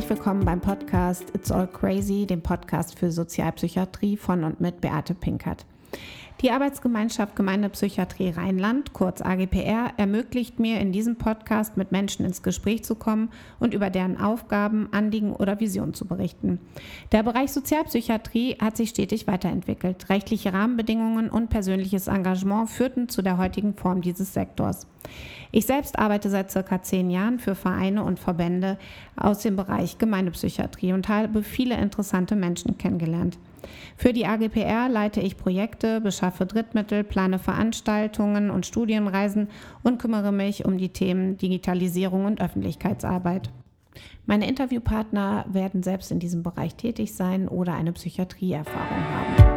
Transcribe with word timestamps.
Herzlich 0.00 0.16
willkommen 0.16 0.46
beim 0.46 0.62
Podcast 0.62 1.24
It's 1.34 1.52
All 1.52 1.66
Crazy, 1.66 2.26
dem 2.26 2.40
Podcast 2.40 2.98
für 2.98 3.12
Sozialpsychiatrie 3.12 4.16
von 4.16 4.44
und 4.44 4.58
mit 4.58 4.80
Beate 4.80 5.12
Pinkert. 5.12 5.66
Die 6.42 6.52
Arbeitsgemeinschaft 6.52 7.36
Gemeindepsychiatrie 7.36 8.30
Rheinland, 8.30 8.94
kurz 8.94 9.20
AGPR, 9.20 9.92
ermöglicht 9.98 10.58
mir 10.58 10.80
in 10.80 10.90
diesem 10.90 11.16
Podcast 11.16 11.76
mit 11.76 11.92
Menschen 11.92 12.24
ins 12.24 12.42
Gespräch 12.42 12.82
zu 12.82 12.94
kommen 12.94 13.28
und 13.58 13.74
über 13.74 13.90
deren 13.90 14.18
Aufgaben, 14.18 14.88
Anliegen 14.90 15.34
oder 15.34 15.60
Visionen 15.60 15.92
zu 15.92 16.06
berichten. 16.06 16.58
Der 17.12 17.24
Bereich 17.24 17.52
Sozialpsychiatrie 17.52 18.56
hat 18.58 18.78
sich 18.78 18.88
stetig 18.88 19.26
weiterentwickelt. 19.26 20.08
Rechtliche 20.08 20.54
Rahmenbedingungen 20.54 21.28
und 21.28 21.50
persönliches 21.50 22.08
Engagement 22.08 22.70
führten 22.70 23.10
zu 23.10 23.20
der 23.20 23.36
heutigen 23.36 23.74
Form 23.74 24.00
dieses 24.00 24.32
Sektors. 24.32 24.86
Ich 25.52 25.66
selbst 25.66 25.98
arbeite 25.98 26.30
seit 26.30 26.50
circa 26.50 26.80
zehn 26.80 27.10
Jahren 27.10 27.38
für 27.38 27.54
Vereine 27.54 28.02
und 28.02 28.18
Verbände 28.18 28.78
aus 29.14 29.40
dem 29.40 29.56
Bereich 29.56 29.98
Gemeindepsychiatrie 29.98 30.94
und 30.94 31.10
habe 31.10 31.42
viele 31.42 31.76
interessante 31.76 32.34
Menschen 32.34 32.78
kennengelernt. 32.78 33.36
Für 33.96 34.12
die 34.12 34.26
AGPR 34.26 34.88
leite 34.88 35.20
ich 35.20 35.36
Projekte, 35.36 36.00
beschaffe 36.00 36.46
Drittmittel, 36.46 37.04
plane 37.04 37.38
Veranstaltungen 37.38 38.50
und 38.50 38.66
Studienreisen 38.66 39.48
und 39.82 39.98
kümmere 40.00 40.32
mich 40.32 40.64
um 40.64 40.78
die 40.78 40.90
Themen 40.90 41.36
Digitalisierung 41.36 42.24
und 42.24 42.40
Öffentlichkeitsarbeit. 42.40 43.50
Meine 44.26 44.48
Interviewpartner 44.48 45.44
werden 45.48 45.82
selbst 45.82 46.10
in 46.10 46.20
diesem 46.20 46.42
Bereich 46.42 46.76
tätig 46.76 47.14
sein 47.14 47.48
oder 47.48 47.74
eine 47.74 47.92
Psychiatrieerfahrung 47.92 49.04
haben. 49.04 49.49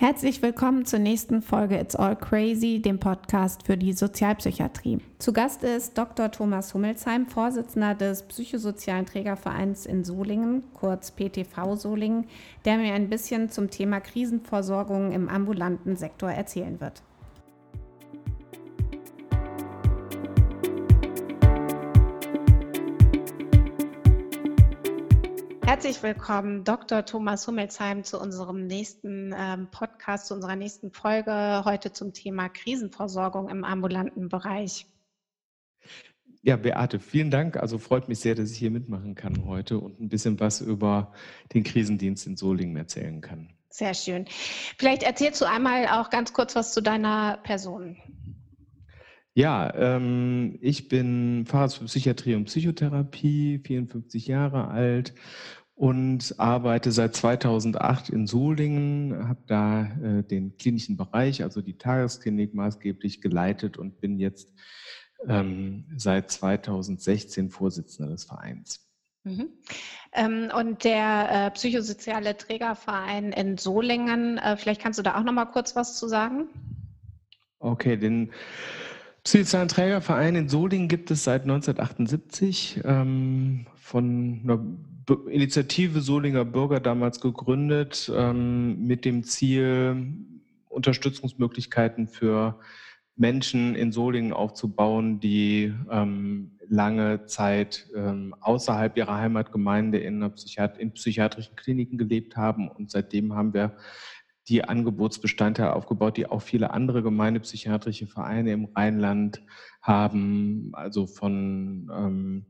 Herzlich 0.00 0.40
willkommen 0.42 0.84
zur 0.84 1.00
nächsten 1.00 1.42
Folge 1.42 1.76
It's 1.76 1.96
All 1.96 2.14
Crazy, 2.14 2.80
dem 2.80 3.00
Podcast 3.00 3.66
für 3.66 3.76
die 3.76 3.92
Sozialpsychiatrie. 3.92 5.00
Zu 5.18 5.32
Gast 5.32 5.64
ist 5.64 5.98
Dr. 5.98 6.30
Thomas 6.30 6.72
Hummelsheim, 6.72 7.26
Vorsitzender 7.26 7.96
des 7.96 8.22
Psychosozialen 8.22 9.06
Trägervereins 9.06 9.86
in 9.86 10.04
Solingen, 10.04 10.62
kurz 10.72 11.10
PTV 11.10 11.74
Solingen, 11.74 12.28
der 12.64 12.78
mir 12.78 12.94
ein 12.94 13.08
bisschen 13.08 13.50
zum 13.50 13.70
Thema 13.70 13.98
Krisenversorgung 13.98 15.10
im 15.10 15.28
ambulanten 15.28 15.96
Sektor 15.96 16.30
erzählen 16.30 16.80
wird. 16.80 17.02
Herzlich 25.68 26.02
willkommen, 26.02 26.64
Dr. 26.64 27.04
Thomas 27.04 27.46
Hummelsheim, 27.46 28.02
zu 28.02 28.18
unserem 28.18 28.66
nächsten 28.66 29.34
ähm, 29.36 29.68
Podcast, 29.70 30.28
zu 30.28 30.32
unserer 30.32 30.56
nächsten 30.56 30.92
Folge 30.92 31.60
heute 31.62 31.92
zum 31.92 32.14
Thema 32.14 32.48
Krisenversorgung 32.48 33.50
im 33.50 33.64
ambulanten 33.64 34.30
Bereich. 34.30 34.86
Ja, 36.40 36.56
Beate, 36.56 37.00
vielen 37.00 37.30
Dank. 37.30 37.58
Also 37.58 37.76
freut 37.76 38.08
mich 38.08 38.18
sehr, 38.20 38.34
dass 38.34 38.50
ich 38.50 38.56
hier 38.56 38.70
mitmachen 38.70 39.14
kann 39.14 39.44
heute 39.44 39.78
und 39.78 40.00
ein 40.00 40.08
bisschen 40.08 40.40
was 40.40 40.62
über 40.62 41.12
den 41.52 41.64
Krisendienst 41.64 42.26
in 42.26 42.38
Solingen 42.38 42.78
erzählen 42.78 43.20
kann. 43.20 43.50
Sehr 43.68 43.92
schön. 43.92 44.24
Vielleicht 44.78 45.02
erzählst 45.02 45.42
du 45.42 45.44
einmal 45.44 45.86
auch 45.88 46.08
ganz 46.08 46.32
kurz 46.32 46.56
was 46.56 46.72
zu 46.72 46.80
deiner 46.80 47.40
Person. 47.42 47.98
Ja, 49.38 49.72
ähm, 49.76 50.58
ich 50.60 50.88
bin 50.88 51.46
Facharzt 51.46 51.78
für 51.78 51.84
Psychiatrie 51.84 52.34
und 52.34 52.46
Psychotherapie, 52.46 53.60
54 53.64 54.26
Jahre 54.26 54.66
alt 54.66 55.14
und 55.78 56.34
arbeite 56.38 56.90
seit 56.90 57.14
2008 57.14 58.08
in 58.08 58.26
Solingen, 58.26 59.28
habe 59.28 59.42
da 59.46 59.84
äh, 59.84 60.24
den 60.24 60.56
klinischen 60.56 60.96
Bereich, 60.96 61.44
also 61.44 61.62
die 61.62 61.78
Tagesklinik 61.78 62.52
maßgeblich 62.52 63.20
geleitet 63.20 63.78
und 63.78 64.00
bin 64.00 64.18
jetzt 64.18 64.52
ähm, 65.28 65.84
seit 65.96 66.32
2016 66.32 67.50
Vorsitzender 67.50 68.10
des 68.10 68.24
Vereins. 68.24 68.90
Mhm. 69.22 69.50
Ähm, 70.14 70.50
und 70.52 70.82
der 70.82 71.28
äh, 71.46 71.50
psychosoziale 71.52 72.36
Trägerverein 72.36 73.30
in 73.30 73.56
Solingen, 73.56 74.38
äh, 74.38 74.56
vielleicht 74.56 74.82
kannst 74.82 74.98
du 74.98 75.04
da 75.04 75.16
auch 75.16 75.22
noch 75.22 75.32
mal 75.32 75.46
kurz 75.46 75.76
was 75.76 75.96
zu 75.96 76.08
sagen? 76.08 76.48
Okay, 77.60 77.96
den 77.96 78.32
Psychosozialen 79.22 79.68
Trägerverein 79.68 80.34
in 80.34 80.48
Solingen 80.48 80.88
gibt 80.88 81.12
es 81.12 81.22
seit 81.22 81.42
1978 81.42 82.80
ähm, 82.84 83.66
von 83.76 84.40
einer 84.42 84.64
Initiative 85.08 86.00
Solinger 86.00 86.44
Bürger 86.44 86.80
damals 86.80 87.20
gegründet 87.20 88.10
ähm, 88.14 88.86
mit 88.86 89.04
dem 89.04 89.24
Ziel, 89.24 90.14
Unterstützungsmöglichkeiten 90.68 92.08
für 92.08 92.58
Menschen 93.16 93.74
in 93.74 93.90
Solingen 93.90 94.32
aufzubauen, 94.32 95.18
die 95.18 95.74
ähm, 95.90 96.52
lange 96.68 97.26
Zeit 97.26 97.88
ähm, 97.94 98.34
außerhalb 98.40 98.96
ihrer 98.96 99.16
Heimatgemeinde 99.16 99.98
in, 99.98 100.20
Psychiat 100.32 100.78
in 100.78 100.92
psychiatrischen 100.92 101.56
Kliniken 101.56 101.98
gelebt 101.98 102.36
haben. 102.36 102.68
Und 102.68 102.90
seitdem 102.90 103.34
haben 103.34 103.54
wir 103.54 103.76
die 104.48 104.64
Angebotsbestandteile 104.64 105.74
aufgebaut, 105.74 106.16
die 106.16 106.26
auch 106.26 106.42
viele 106.42 106.70
andere 106.70 107.02
gemeindepsychiatrische 107.02 108.06
Vereine 108.06 108.52
im 108.52 108.66
Rheinland 108.66 109.42
haben, 109.82 110.70
also 110.72 111.06
von 111.06 111.90
ähm, 111.94 112.46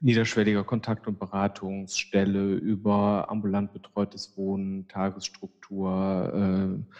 niederschwelliger 0.00 0.64
Kontakt- 0.64 1.06
und 1.06 1.18
Beratungsstelle 1.18 2.54
über 2.54 3.26
ambulant 3.30 3.72
betreutes 3.72 4.36
Wohnen, 4.36 4.88
Tagesstruktur, 4.88 6.32
äh, 6.34 6.94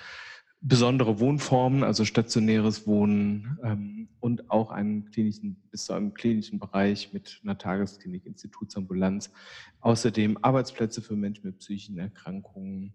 besondere 0.61 1.21
Wohnformen, 1.21 1.85
also 1.85 2.05
stationäres 2.05 2.87
Wohnen 2.87 3.59
ähm, 3.63 4.09
und 4.21 4.51
auch 4.51 4.71
einen 4.71 5.11
klinischen, 5.11 5.63
bis 5.71 5.85
zu 5.85 5.93
einem 5.93 6.15
klinischen 6.15 6.59
Bereich 6.59 7.13
mit 7.13 7.41
einer 7.45 7.59
Tagesklinik, 7.59 8.27
Institutsambulanz. 8.27 9.31
Außerdem 9.81 10.39
Arbeitsplätze 10.43 11.01
für 11.01 11.15
Menschen 11.15 11.47
mit 11.47 11.59
psychischen 11.59 11.99
Erkrankungen 11.99 12.95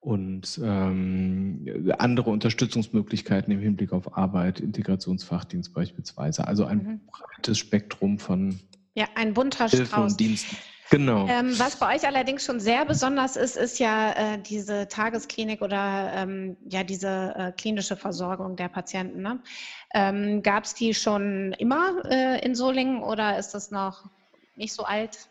und 0.00 0.60
ähm, 0.62 1.84
andere 1.98 2.30
Unterstützungsmöglichkeiten 2.30 3.52
im 3.52 3.60
Hinblick 3.60 3.92
auf 3.92 4.16
Arbeit, 4.16 4.60
Integrationsfachdienst 4.60 5.74
beispielsweise. 5.74 6.46
Also 6.46 6.64
ein 6.64 6.78
mhm. 6.78 7.00
breites 7.06 7.58
Spektrum 7.58 8.18
von 8.18 8.58
ja, 8.94 9.06
ein 9.14 9.34
bunter 9.34 9.68
Strauß. 9.68 10.16
Diensten. 10.16 10.56
Genau. 10.90 11.26
Ähm, 11.28 11.58
was 11.58 11.76
bei 11.76 11.96
euch 11.96 12.06
allerdings 12.06 12.44
schon 12.44 12.60
sehr 12.60 12.86
besonders 12.86 13.36
ist, 13.36 13.56
ist 13.56 13.78
ja 13.78 14.12
äh, 14.12 14.38
diese 14.42 14.88
Tagesklinik 14.88 15.60
oder 15.60 16.12
ähm, 16.14 16.56
ja 16.68 16.82
diese 16.82 17.34
äh, 17.36 17.52
klinische 17.52 17.96
Versorgung 17.96 18.56
der 18.56 18.68
Patienten. 18.68 19.20
Ne? 19.20 19.40
Ähm, 19.92 20.42
Gab 20.42 20.64
es 20.64 20.74
die 20.74 20.94
schon 20.94 21.52
immer 21.58 22.02
äh, 22.10 22.44
in 22.44 22.54
Solingen 22.54 23.02
oder 23.02 23.38
ist 23.38 23.52
das 23.52 23.70
noch 23.70 24.08
nicht 24.56 24.72
so 24.72 24.84
alt? 24.84 25.28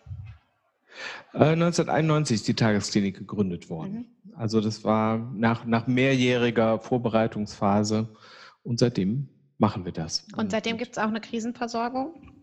1991 1.33 2.31
äh, 2.31 2.35
ist 2.35 2.47
die 2.47 2.53
Tagesklinik 2.53 3.17
gegründet 3.17 3.69
worden. 3.69 3.93
Mhm. 4.23 4.33
Also 4.35 4.61
das 4.61 4.83
war 4.83 5.17
nach, 5.17 5.65
nach 5.65 5.87
mehrjähriger 5.87 6.79
Vorbereitungsphase 6.79 8.15
und 8.61 8.79
seitdem 8.79 9.29
machen 9.57 9.85
wir 9.85 9.91
das. 9.91 10.27
Und 10.35 10.51
seitdem 10.51 10.77
gibt 10.77 10.91
es 10.91 10.97
auch 10.99 11.07
eine 11.07 11.21
Krisenversorgung? 11.21 12.36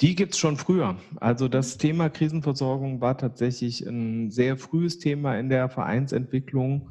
Die 0.00 0.14
gibt 0.14 0.32
es 0.32 0.38
schon 0.38 0.56
früher. 0.56 0.96
Also 1.16 1.48
das 1.48 1.78
Thema 1.78 2.08
Krisenversorgung 2.08 3.00
war 3.00 3.16
tatsächlich 3.16 3.86
ein 3.86 4.30
sehr 4.30 4.56
frühes 4.56 4.98
Thema 4.98 5.38
in 5.38 5.48
der 5.48 5.68
Vereinsentwicklung, 5.68 6.90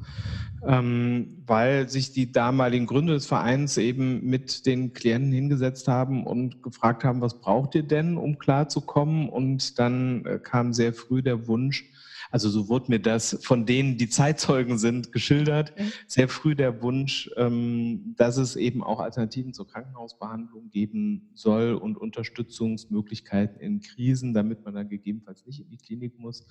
ähm, 0.66 1.42
weil 1.46 1.88
sich 1.88 2.12
die 2.12 2.32
damaligen 2.32 2.86
Gründer 2.86 3.14
des 3.14 3.26
Vereins 3.26 3.76
eben 3.76 4.24
mit 4.24 4.66
den 4.66 4.92
Klienten 4.92 5.32
hingesetzt 5.32 5.88
haben 5.88 6.24
und 6.24 6.62
gefragt 6.62 7.04
haben, 7.04 7.20
was 7.20 7.40
braucht 7.40 7.74
ihr 7.74 7.82
denn, 7.82 8.16
um 8.16 8.38
klarzukommen? 8.38 9.28
Und 9.28 9.78
dann 9.78 10.24
äh, 10.24 10.38
kam 10.38 10.72
sehr 10.72 10.92
früh 10.92 11.22
der 11.22 11.46
Wunsch, 11.46 11.90
also 12.34 12.50
so 12.50 12.68
wurde 12.68 12.86
mir 12.88 12.98
das 12.98 13.38
von 13.44 13.64
denen, 13.64 13.96
die 13.96 14.08
Zeitzeugen 14.08 14.76
sind, 14.76 15.12
geschildert, 15.12 15.72
mhm. 15.78 15.92
sehr 16.08 16.28
früh 16.28 16.56
der 16.56 16.82
Wunsch, 16.82 17.30
ähm, 17.36 18.16
dass 18.16 18.38
es 18.38 18.56
eben 18.56 18.82
auch 18.82 18.98
Alternativen 18.98 19.54
zur 19.54 19.68
Krankenhausbehandlung 19.68 20.68
geben 20.68 21.30
soll 21.34 21.74
und 21.74 21.96
Unterstützungsmöglichkeiten 21.96 23.60
in 23.60 23.80
Krisen, 23.82 24.34
damit 24.34 24.64
man 24.64 24.74
dann 24.74 24.88
gegebenenfalls 24.88 25.46
nicht 25.46 25.60
in 25.60 25.70
die 25.70 25.76
Klinik 25.76 26.18
muss. 26.18 26.44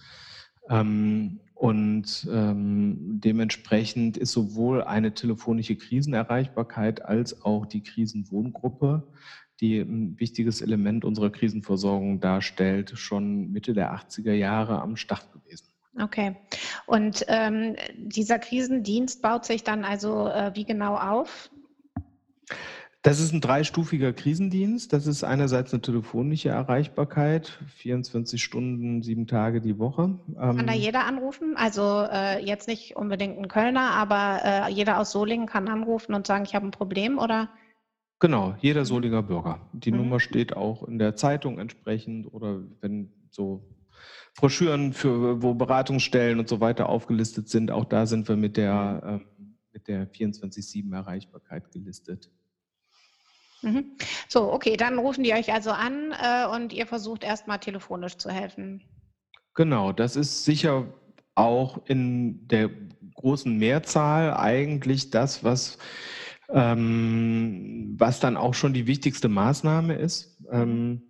Ähm, 0.70 1.42
und 1.54 2.30
ähm, 2.32 3.20
dementsprechend 3.22 4.16
ist 4.16 4.32
sowohl 4.32 4.84
eine 4.84 5.14
telefonische 5.14 5.76
Krisenerreichbarkeit 5.76 7.04
als 7.04 7.42
auch 7.42 7.66
die 7.66 7.84
Krisenwohngruppe 7.84 9.06
die 9.60 9.80
ein 9.80 10.20
wichtiges 10.20 10.62
Element 10.62 11.06
unserer 11.06 11.30
Krisenversorgung 11.30 12.20
darstellt, 12.20 12.94
schon 12.96 13.52
Mitte 13.52 13.74
der 13.74 13.94
80er 13.94 14.34
Jahre 14.34 14.82
am 14.82 14.98
Start 14.98 15.32
gewesen. 15.32 15.73
Okay. 16.02 16.36
Und 16.86 17.26
ähm, 17.28 17.76
dieser 17.96 18.40
Krisendienst 18.40 19.22
baut 19.22 19.46
sich 19.46 19.64
dann 19.64 19.86
also 19.86 20.28
äh, 20.28 20.52
wie 20.56 20.66
genau 20.66 20.96
auf? 20.96 21.52
Das 23.04 23.20
ist 23.20 23.34
ein 23.34 23.42
dreistufiger 23.42 24.14
Krisendienst. 24.14 24.94
Das 24.94 25.08
ist 25.08 25.26
einerseits 25.26 25.74
eine 25.74 25.82
telefonische 25.82 26.50
Erreichbarkeit, 26.50 27.60
24 27.76 28.42
Stunden, 28.42 29.04
sieben 29.04 29.28
Tage 29.28 29.60
die 29.60 29.78
Woche. 29.78 30.18
Kann 30.38 30.60
ähm, 30.60 30.68
da 30.68 30.74
jeder 30.74 31.06
anrufen? 31.06 31.56
Also 31.58 32.08
äh, 32.10 32.44
jetzt 32.44 32.70
nicht 32.70 32.96
unbedingt 32.96 33.38
ein 33.38 33.50
Kölner, 33.50 33.92
aber 33.92 34.40
äh, 34.46 34.72
jeder 34.72 35.00
aus 35.00 35.12
Solingen 35.12 35.48
kann 35.48 35.68
anrufen 35.68 36.14
und 36.14 36.26
sagen, 36.26 36.46
ich 36.46 36.56
habe 36.56 36.66
ein 36.66 36.72
Problem, 36.72 37.20
oder? 37.20 37.50
Genau, 38.20 38.56
jeder 38.62 38.82
mhm. 38.82 38.86
Solinger 38.86 39.22
Bürger. 39.22 39.60
Die 39.74 39.92
mhm. 39.92 39.98
Nummer 39.98 40.22
steht 40.22 40.56
auch 40.56 40.88
in 40.88 40.98
der 40.98 41.18
Zeitung 41.18 41.60
entsprechend 41.60 42.34
oder 42.34 42.62
wenn 42.80 43.12
so 43.30 43.73
Broschüren 44.36 44.94
für 44.94 45.42
wo 45.42 45.54
Beratungsstellen 45.54 46.40
und 46.40 46.50
so 46.50 46.60
weiter 46.60 46.90
aufgelistet 46.90 47.50
sind, 47.50 47.72
auch 47.72 47.86
da 47.86 48.06
sind 48.06 48.28
wir 48.28 48.36
mit 48.36 48.58
der, 48.58 49.22
äh, 49.22 49.46
mit 49.72 49.88
der 49.88 50.12
24-7 50.12 50.94
Erreichbarkeit 50.94 51.72
gelistet. 51.72 52.32
Mhm. 53.62 53.96
So, 54.28 54.52
okay, 54.52 54.76
dann 54.76 54.98
rufen 54.98 55.24
die 55.24 55.34
euch 55.34 55.54
also 55.54 55.72
an 55.72 56.14
äh, 56.22 56.48
und 56.48 56.74
ihr 56.74 56.86
versucht 56.86 57.24
erstmal 57.24 57.60
telefonisch 57.60 58.18
zu 58.18 58.30
helfen. 58.30 58.84
Genau, 59.54 59.92
das 59.92 60.16
ist 60.16 60.46
sicher 60.46 60.88
auch 61.36 61.80
in 61.86 62.48
der 62.48 62.70
großen 63.16 63.56
Mehrzahl 63.58 64.34
eigentlich 64.34 65.12
das, 65.12 65.44
was, 65.44 65.78
ähm, 66.50 67.96
was 67.98 68.20
dann 68.20 68.36
auch 68.36 68.54
schon 68.54 68.74
die 68.74 68.88
wichtigste 68.88 69.30
Maßnahme 69.30 69.96
ist, 69.96 70.38
ähm, 70.52 71.04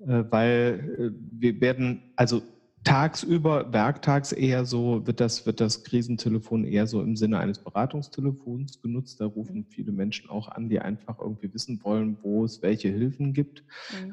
äh, 0.00 0.24
weil 0.30 0.96
äh, 0.98 1.10
wir 1.38 1.60
werden, 1.60 2.12
also 2.16 2.42
tagsüber, 2.84 3.72
werktags 3.72 4.32
eher 4.32 4.64
so, 4.64 5.06
wird 5.06 5.20
das, 5.20 5.46
wird 5.46 5.60
das 5.60 5.84
Krisentelefon 5.84 6.64
eher 6.64 6.86
so 6.86 7.00
im 7.00 7.16
Sinne 7.16 7.38
eines 7.38 7.58
Beratungstelefons 7.58 8.82
genutzt. 8.82 9.20
Da 9.20 9.26
rufen 9.26 9.58
mhm. 9.58 9.66
viele 9.68 9.92
Menschen 9.92 10.28
auch 10.28 10.48
an, 10.48 10.68
die 10.68 10.80
einfach 10.80 11.18
irgendwie 11.20 11.52
wissen 11.54 11.80
wollen, 11.84 12.16
wo 12.22 12.44
es 12.44 12.62
welche 12.62 12.88
Hilfen 12.88 13.32
gibt. 13.32 13.62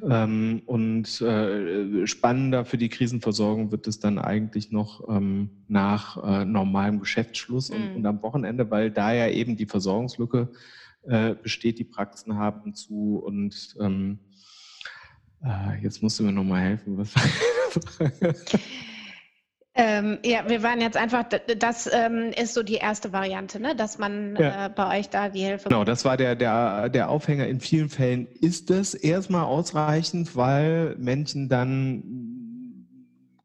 Mhm. 0.01 0.11
Ähm, 0.11 0.61
und 0.65 1.21
äh, 1.21 2.05
spannender 2.05 2.65
für 2.65 2.77
die 2.77 2.89
Krisenversorgung 2.89 3.71
wird 3.71 3.87
es 3.87 3.99
dann 3.99 4.19
eigentlich 4.19 4.71
noch 4.71 5.07
ähm, 5.09 5.49
nach 5.67 6.23
äh, 6.23 6.45
normalem 6.45 6.99
Geschäftsschluss 6.99 7.69
mhm. 7.69 7.75
und, 7.75 7.95
und, 7.97 8.05
am 8.05 8.21
Wochenende, 8.21 8.69
weil 8.69 8.91
da 8.91 9.13
ja 9.13 9.27
eben 9.29 9.57
die 9.57 9.65
Versorgungslücke 9.65 10.49
äh, 11.03 11.33
besteht, 11.33 11.79
die 11.79 11.85
Praxen 11.85 12.35
haben 12.35 12.75
zu 12.75 13.17
und 13.17 13.75
ähm, 13.79 14.19
äh, 15.43 15.81
jetzt 15.81 16.01
musst 16.03 16.19
du 16.19 16.23
mir 16.23 16.31
nochmal 16.31 16.61
helfen. 16.61 16.97
Was 16.97 17.13
ähm, 19.75 20.17
ja, 20.25 20.49
wir 20.49 20.63
waren 20.63 20.81
jetzt 20.81 20.97
einfach, 20.97 21.23
das 21.57 21.89
ähm, 21.91 22.31
ist 22.35 22.53
so 22.53 22.63
die 22.63 22.75
erste 22.75 23.13
Variante, 23.13 23.59
ne? 23.59 23.75
dass 23.75 23.97
man 23.97 24.35
ja. 24.35 24.65
äh, 24.65 24.69
bei 24.69 24.99
euch 24.99 25.09
da 25.09 25.29
die 25.29 25.41
Hilfe. 25.41 25.69
Genau, 25.69 25.83
das 25.83 26.03
war 26.03 26.17
der, 26.17 26.35
der, 26.35 26.89
der 26.89 27.09
Aufhänger. 27.09 27.47
In 27.47 27.59
vielen 27.59 27.89
Fällen 27.89 28.27
ist 28.41 28.69
es 28.71 28.93
erstmal 28.93 29.45
ausreichend, 29.45 30.35
weil 30.35 30.95
Menschen 30.97 31.47
dann 31.47 32.03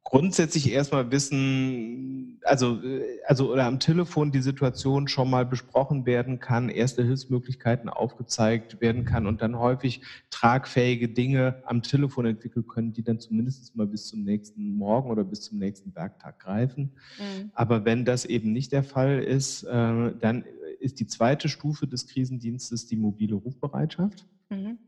grundsätzlich 0.03 0.71
erstmal 0.73 1.11
wissen, 1.11 2.24
also, 2.45 2.83
äh, 2.83 3.21
also 3.27 3.53
oder 3.53 3.65
am 3.65 3.79
Telefon 3.79 4.31
die 4.31 4.41
Situation 4.41 5.09
schon 5.09 5.31
mal 5.31 5.47
besprochen 5.47 6.07
werden 6.07 6.39
kann, 6.39 6.69
erste 6.69 7.03
Hilfsmöglichkeiten 7.03 7.89
aufgezeigt 7.89 8.81
werden 8.81 9.05
kann 9.05 9.27
und 9.27 9.43
dann 9.43 9.59
häufig 9.59 10.01
tragfähige 10.31 11.09
Dinge 11.09 11.57
am 11.63 11.83
Telefon 11.83 12.27
entwickeln 12.27 12.67
können, 12.67 12.93
die 12.93 13.03
dann 13.03 13.19
zumindest 13.19 13.75
mal 13.75 13.87
bis 13.87 14.07
zum 14.07 14.23
nächsten 14.23 14.75
Morgen 14.75 15.11
oder 15.11 15.25
bis 15.25 15.43
zum 15.43 15.59
nächsten 15.59 15.95
Werktag 15.95 16.39
greifen. 16.39 16.93
Mhm. 17.19 17.51
Aber 17.53 17.85
wenn 17.85 18.05
das 18.05 18.25
eben 18.25 18.53
nicht 18.53 18.73
der 18.73 18.83
Fall 18.83 19.23
ist, 19.23 19.63
äh, 19.65 20.13
dann 20.19 20.45
ist 20.81 21.01
die 21.01 21.07
zweite 21.07 21.49
Stufe 21.49 21.87
des 21.87 22.07
Krisendienstes 22.07 22.87
die 22.87 22.97
mobile 22.97 23.35
Rufbereitschaft. 23.35 24.27
Mhm. 24.51 24.79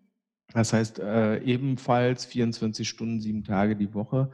Das 0.52 0.73
heißt, 0.73 1.00
äh, 1.00 1.38
ebenfalls 1.43 2.25
24 2.25 2.88
Stunden, 2.88 3.20
sieben 3.20 3.44
Tage 3.44 3.76
die 3.76 3.94
Woche 3.94 4.31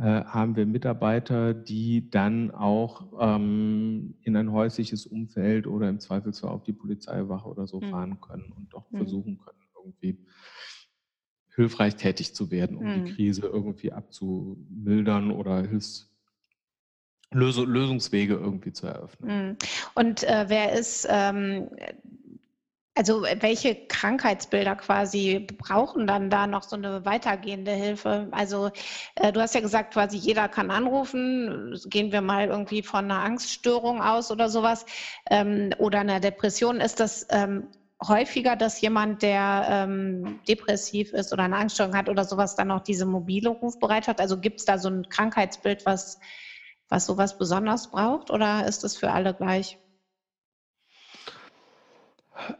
haben 0.00 0.56
wir 0.56 0.64
Mitarbeiter, 0.64 1.52
die 1.52 2.08
dann 2.10 2.50
auch 2.50 3.12
ähm, 3.20 4.14
in 4.22 4.36
ein 4.36 4.50
häusliches 4.50 5.06
Umfeld 5.06 5.66
oder 5.66 5.88
im 5.88 6.00
Zweifelsfall 6.00 6.50
auf 6.50 6.62
die 6.62 6.72
Polizeiwache 6.72 7.46
oder 7.48 7.66
so 7.66 7.80
mhm. 7.80 7.90
fahren 7.90 8.20
können 8.20 8.52
und 8.56 8.72
doch 8.72 8.90
mhm. 8.90 8.96
versuchen 8.96 9.38
können, 9.38 9.58
irgendwie 9.76 10.18
hilfreich 11.54 11.96
tätig 11.96 12.34
zu 12.34 12.50
werden, 12.50 12.76
um 12.76 12.86
mhm. 12.86 13.04
die 13.04 13.12
Krise 13.12 13.42
irgendwie 13.42 13.92
abzumildern 13.92 15.30
oder 15.30 15.60
Hilfs 15.60 16.08
Lösungswege 17.34 18.34
irgendwie 18.34 18.72
zu 18.72 18.86
eröffnen. 18.86 19.48
Mhm. 19.48 19.56
Und 19.94 20.22
äh, 20.24 20.44
wer 20.48 20.72
ist 20.72 21.06
ähm, 21.08 21.68
also 22.94 23.24
äh, 23.24 23.36
welche 23.40 23.76
Krankheitsbilder 23.88 24.76
quasi 24.76 25.46
brauchen 25.58 26.06
dann 26.06 26.30
da 26.30 26.46
noch 26.46 26.62
so 26.62 26.76
eine 26.76 27.04
weitergehende 27.04 27.72
Hilfe? 27.72 28.28
Also 28.32 28.70
äh, 29.16 29.32
du 29.32 29.40
hast 29.40 29.54
ja 29.54 29.60
gesagt, 29.60 29.94
quasi 29.94 30.16
jeder 30.16 30.48
kann 30.48 30.70
anrufen. 30.70 31.78
Gehen 31.86 32.12
wir 32.12 32.20
mal 32.20 32.48
irgendwie 32.48 32.82
von 32.82 33.06
einer 33.06 33.22
Angststörung 33.22 34.02
aus 34.02 34.30
oder 34.30 34.48
sowas 34.50 34.84
ähm, 35.30 35.70
oder 35.78 36.00
einer 36.00 36.20
Depression. 36.20 36.80
Ist 36.80 37.00
das 37.00 37.26
ähm, 37.30 37.68
häufiger, 38.06 38.56
dass 38.56 38.80
jemand, 38.80 39.22
der 39.22 39.66
ähm, 39.70 40.40
depressiv 40.48 41.12
ist 41.12 41.32
oder 41.32 41.44
eine 41.44 41.56
Angststörung 41.56 41.96
hat 41.96 42.08
oder 42.08 42.24
sowas, 42.24 42.56
dann 42.56 42.70
auch 42.70 42.80
diese 42.80 43.06
mobile 43.06 43.50
Rufbereitschaft? 43.50 44.20
Also 44.20 44.38
gibt 44.40 44.60
es 44.60 44.66
da 44.66 44.78
so 44.78 44.88
ein 44.88 45.08
Krankheitsbild, 45.08 45.86
was, 45.86 46.18
was 46.88 47.06
sowas 47.06 47.38
besonders 47.38 47.90
braucht 47.90 48.30
oder 48.30 48.66
ist 48.66 48.84
das 48.84 48.96
für 48.96 49.12
alle 49.12 49.34
gleich? 49.34 49.81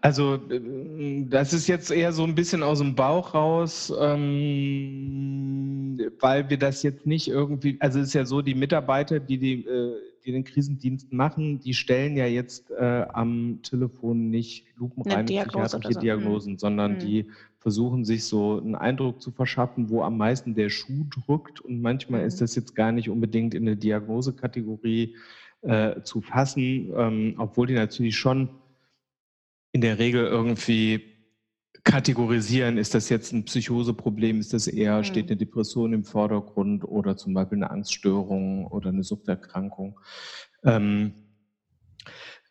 Also, 0.01 0.35
äh, 0.35 1.25
das 1.29 1.53
ist 1.53 1.67
jetzt 1.67 1.91
eher 1.91 2.13
so 2.13 2.25
ein 2.25 2.35
bisschen 2.35 2.63
aus 2.63 2.79
dem 2.79 2.95
Bauch 2.95 3.35
raus, 3.35 3.93
ähm, 3.99 5.99
weil 6.21 6.49
wir 6.51 6.59
das 6.59 6.83
jetzt 6.83 7.07
nicht 7.07 7.29
irgendwie, 7.29 7.77
also 7.81 8.01
es 8.01 8.09
ist 8.09 8.15
ja 8.15 8.25
so, 8.25 8.43
die 8.43 8.55
Mitarbeiter, 8.55 9.21
die, 9.21 9.39
die, 9.39 9.65
äh, 9.65 9.97
die 10.25 10.33
den 10.33 10.45
Krisendienst 10.45 11.13
machen, 11.13 11.61
die 11.61 11.75
stellen 11.75 12.17
ja 12.17 12.27
jetzt 12.27 12.71
äh, 12.71 13.05
am 13.13 13.61
Telefon 13.63 14.31
nicht 14.31 14.67
lupenreine 14.77 15.25
psychiatrische 15.25 15.95
so. 15.95 16.01
Diagnosen, 16.01 16.53
mhm. 16.55 16.59
sondern 16.59 16.95
mhm. 16.95 16.99
die 17.01 17.27
versuchen 17.59 18.05
sich 18.05 18.25
so 18.25 18.59
einen 18.59 18.75
Eindruck 18.75 19.23
zu 19.23 19.31
verschaffen, 19.31 19.89
wo 19.89 20.03
am 20.03 20.17
meisten 20.17 20.55
der 20.55 20.69
Schuh 20.69 21.07
drückt. 21.11 21.61
Und 21.61 21.81
manchmal 21.81 22.23
mhm. 22.23 22.27
ist 22.27 22.41
das 22.41 22.57
jetzt 22.57 22.75
gar 22.75 22.93
nicht 22.93 23.09
unbedingt 23.09 23.55
in 23.55 23.63
eine 23.63 23.77
Diagnosekategorie 23.77 25.15
äh, 25.63 26.03
zu 26.03 26.21
fassen, 26.21 26.93
ähm, 26.97 27.35
obwohl 27.39 27.69
die 27.69 27.75
natürlich 27.75 28.17
schon 28.17 28.49
in 29.72 29.81
der 29.81 29.98
Regel 29.98 30.26
irgendwie 30.26 31.12
kategorisieren, 31.84 32.79
ist 32.79 32.94
das 32.94 33.08
jetzt 33.08 33.32
ein 33.32 33.44
Psychoseproblem, 33.44 34.38
ist 34.38 34.52
das 34.52 34.69
eher, 34.69 34.98
mhm. 34.98 35.05
steht 35.05 35.26
eine 35.29 35.36
Depression 35.36 35.93
im 35.93 36.05
Vordergrund 36.05 36.84
oder 36.84 37.17
zum 37.17 37.34
Beispiel 37.34 37.58
eine 37.58 37.70
Angststörung 37.70 38.67
oder 38.67 38.91
eine 38.91 39.02
Suchterkrankung. 39.02 39.98
Ähm, 40.64 41.14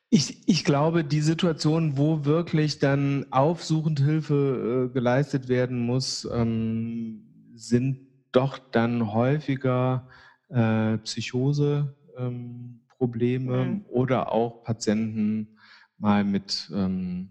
ich, 0.09 0.45
ich 0.45 0.65
glaube, 0.65 1.05
die 1.05 1.21
Situation, 1.21 1.97
wo 1.97 2.25
wirklich 2.25 2.79
dann 2.79 3.25
aufsuchend 3.31 4.01
Hilfe 4.01 4.89
äh, 4.89 4.93
geleistet 4.93 5.47
werden 5.47 5.79
muss, 5.79 6.27
ähm, 6.29 7.53
sind 7.55 7.99
doch 8.33 8.57
dann 8.57 9.13
häufiger 9.13 10.09
äh, 10.49 10.97
Psychose-Probleme 10.97 13.57
ähm, 13.57 13.69
mhm. 13.69 13.85
oder 13.89 14.33
auch 14.33 14.65
Patienten, 14.65 15.55
mal 16.01 16.23
mit 16.23 16.69
ähm, 16.73 17.29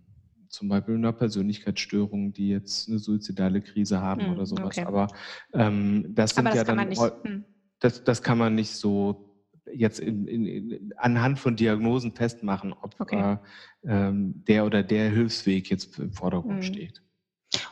zum 0.49 0.69
Beispiel 0.69 0.97
einer 0.97 1.13
Persönlichkeitsstörung, 1.13 2.33
die 2.33 2.49
jetzt 2.49 2.89
eine 2.89 2.99
suizidale 2.99 3.61
Krise 3.61 4.01
haben 4.01 4.23
hm, 4.23 4.33
oder 4.33 4.47
sowas. 4.47 4.79
Okay. 4.79 4.85
Aber 4.85 5.09
ähm, 5.53 6.07
das 6.09 6.31
sind 6.35 6.47
Aber 6.47 6.57
das 6.57 6.69
ja 6.69 6.75
dann, 6.75 6.89
nicht, 6.89 7.01
hm. 7.23 7.45
das, 7.79 8.03
das 8.05 8.23
kann 8.23 8.39
man 8.39 8.55
nicht 8.55 8.71
so 8.71 9.27
jetzt 9.73 10.01
in, 10.01 10.27
in, 10.27 10.45
in, 10.47 10.93
anhand 10.97 11.39
von 11.39 11.55
Diagnosen 11.55 12.13
festmachen, 12.13 12.73
ob 12.73 12.99
okay. 12.99 13.35
äh, 13.35 13.39
ähm, 13.85 14.45
der 14.49 14.67
oder 14.67 14.83
der 14.83 15.11
Hilfsweg 15.11 15.71
jetzt 15.71 15.99
im 15.99 16.13
Vordergrund 16.13 16.65
hm. 16.65 16.75
steht. 16.75 17.03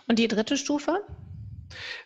Und 0.07 0.19
die 0.19 0.29
dritte 0.29 0.57
Stufe? 0.57 1.05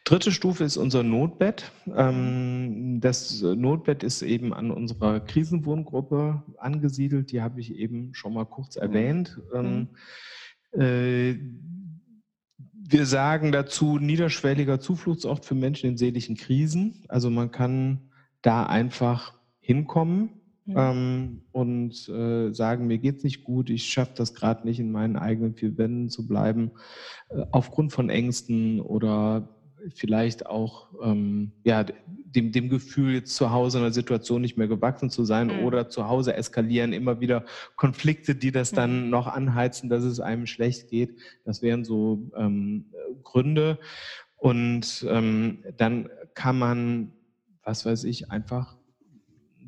Dritte 0.04 0.32
Stufe 0.32 0.64
ist 0.64 0.76
unser 0.76 1.02
Notbett. 1.02 1.70
Ähm, 1.94 3.00
das 3.00 3.42
Notbett 3.42 4.02
ist 4.02 4.22
eben 4.22 4.52
an 4.52 4.70
unserer 4.70 5.20
Krisenwohngruppe 5.20 6.42
angesiedelt. 6.58 7.32
Die 7.32 7.42
habe 7.42 7.60
ich 7.60 7.74
eben 7.74 8.14
schon 8.14 8.34
mal 8.34 8.46
kurz 8.46 8.76
mhm. 8.76 8.82
erwähnt. 8.82 9.40
Mhm. 9.54 9.88
Äh, 10.72 11.38
wir 12.84 13.06
sagen 13.06 13.52
dazu 13.52 13.98
niederschwelliger 13.98 14.80
Zufluchtsort 14.80 15.44
für 15.44 15.54
Menschen 15.54 15.88
in 15.90 15.96
seelischen 15.96 16.36
Krisen. 16.36 17.04
Also 17.08 17.30
man 17.30 17.50
kann 17.50 18.10
da 18.42 18.66
einfach 18.66 19.34
hinkommen 19.60 20.41
ähm, 20.68 21.42
und 21.52 22.08
äh, 22.08 22.52
sagen, 22.52 22.86
mir 22.86 22.98
geht 22.98 23.18
es 23.18 23.24
nicht 23.24 23.44
gut, 23.44 23.70
ich 23.70 23.84
schaffe 23.84 24.12
das 24.16 24.34
gerade 24.34 24.66
nicht, 24.66 24.78
in 24.78 24.92
meinen 24.92 25.16
eigenen 25.16 25.54
vier 25.54 25.76
Wänden 25.76 26.08
zu 26.08 26.26
bleiben, 26.26 26.72
äh, 27.30 27.44
aufgrund 27.50 27.92
von 27.92 28.10
Ängsten 28.10 28.80
oder 28.80 29.48
vielleicht 29.94 30.46
auch 30.46 30.88
ähm, 31.02 31.52
ja, 31.64 31.84
dem, 31.84 32.52
dem 32.52 32.68
Gefühl, 32.68 33.14
jetzt 33.14 33.34
zu 33.34 33.50
Hause 33.50 33.78
in 33.78 33.84
einer 33.84 33.92
Situation 33.92 34.40
nicht 34.40 34.56
mehr 34.56 34.68
gewachsen 34.68 35.10
zu 35.10 35.24
sein 35.24 35.48
mhm. 35.48 35.64
oder 35.64 35.88
zu 35.88 36.08
Hause 36.08 36.34
eskalieren 36.34 36.92
immer 36.92 37.20
wieder 37.20 37.44
Konflikte, 37.76 38.34
die 38.34 38.52
das 38.52 38.70
dann 38.70 39.04
mhm. 39.04 39.10
noch 39.10 39.26
anheizen, 39.26 39.90
dass 39.90 40.04
es 40.04 40.20
einem 40.20 40.46
schlecht 40.46 40.88
geht. 40.88 41.18
Das 41.44 41.62
wären 41.62 41.84
so 41.84 42.30
ähm, 42.36 42.86
Gründe. 43.22 43.78
Und 44.36 45.06
ähm, 45.08 45.64
dann 45.76 46.08
kann 46.34 46.58
man, 46.58 47.12
was 47.62 47.84
weiß 47.86 48.04
ich, 48.04 48.30
einfach 48.30 48.74
ein 48.74 48.81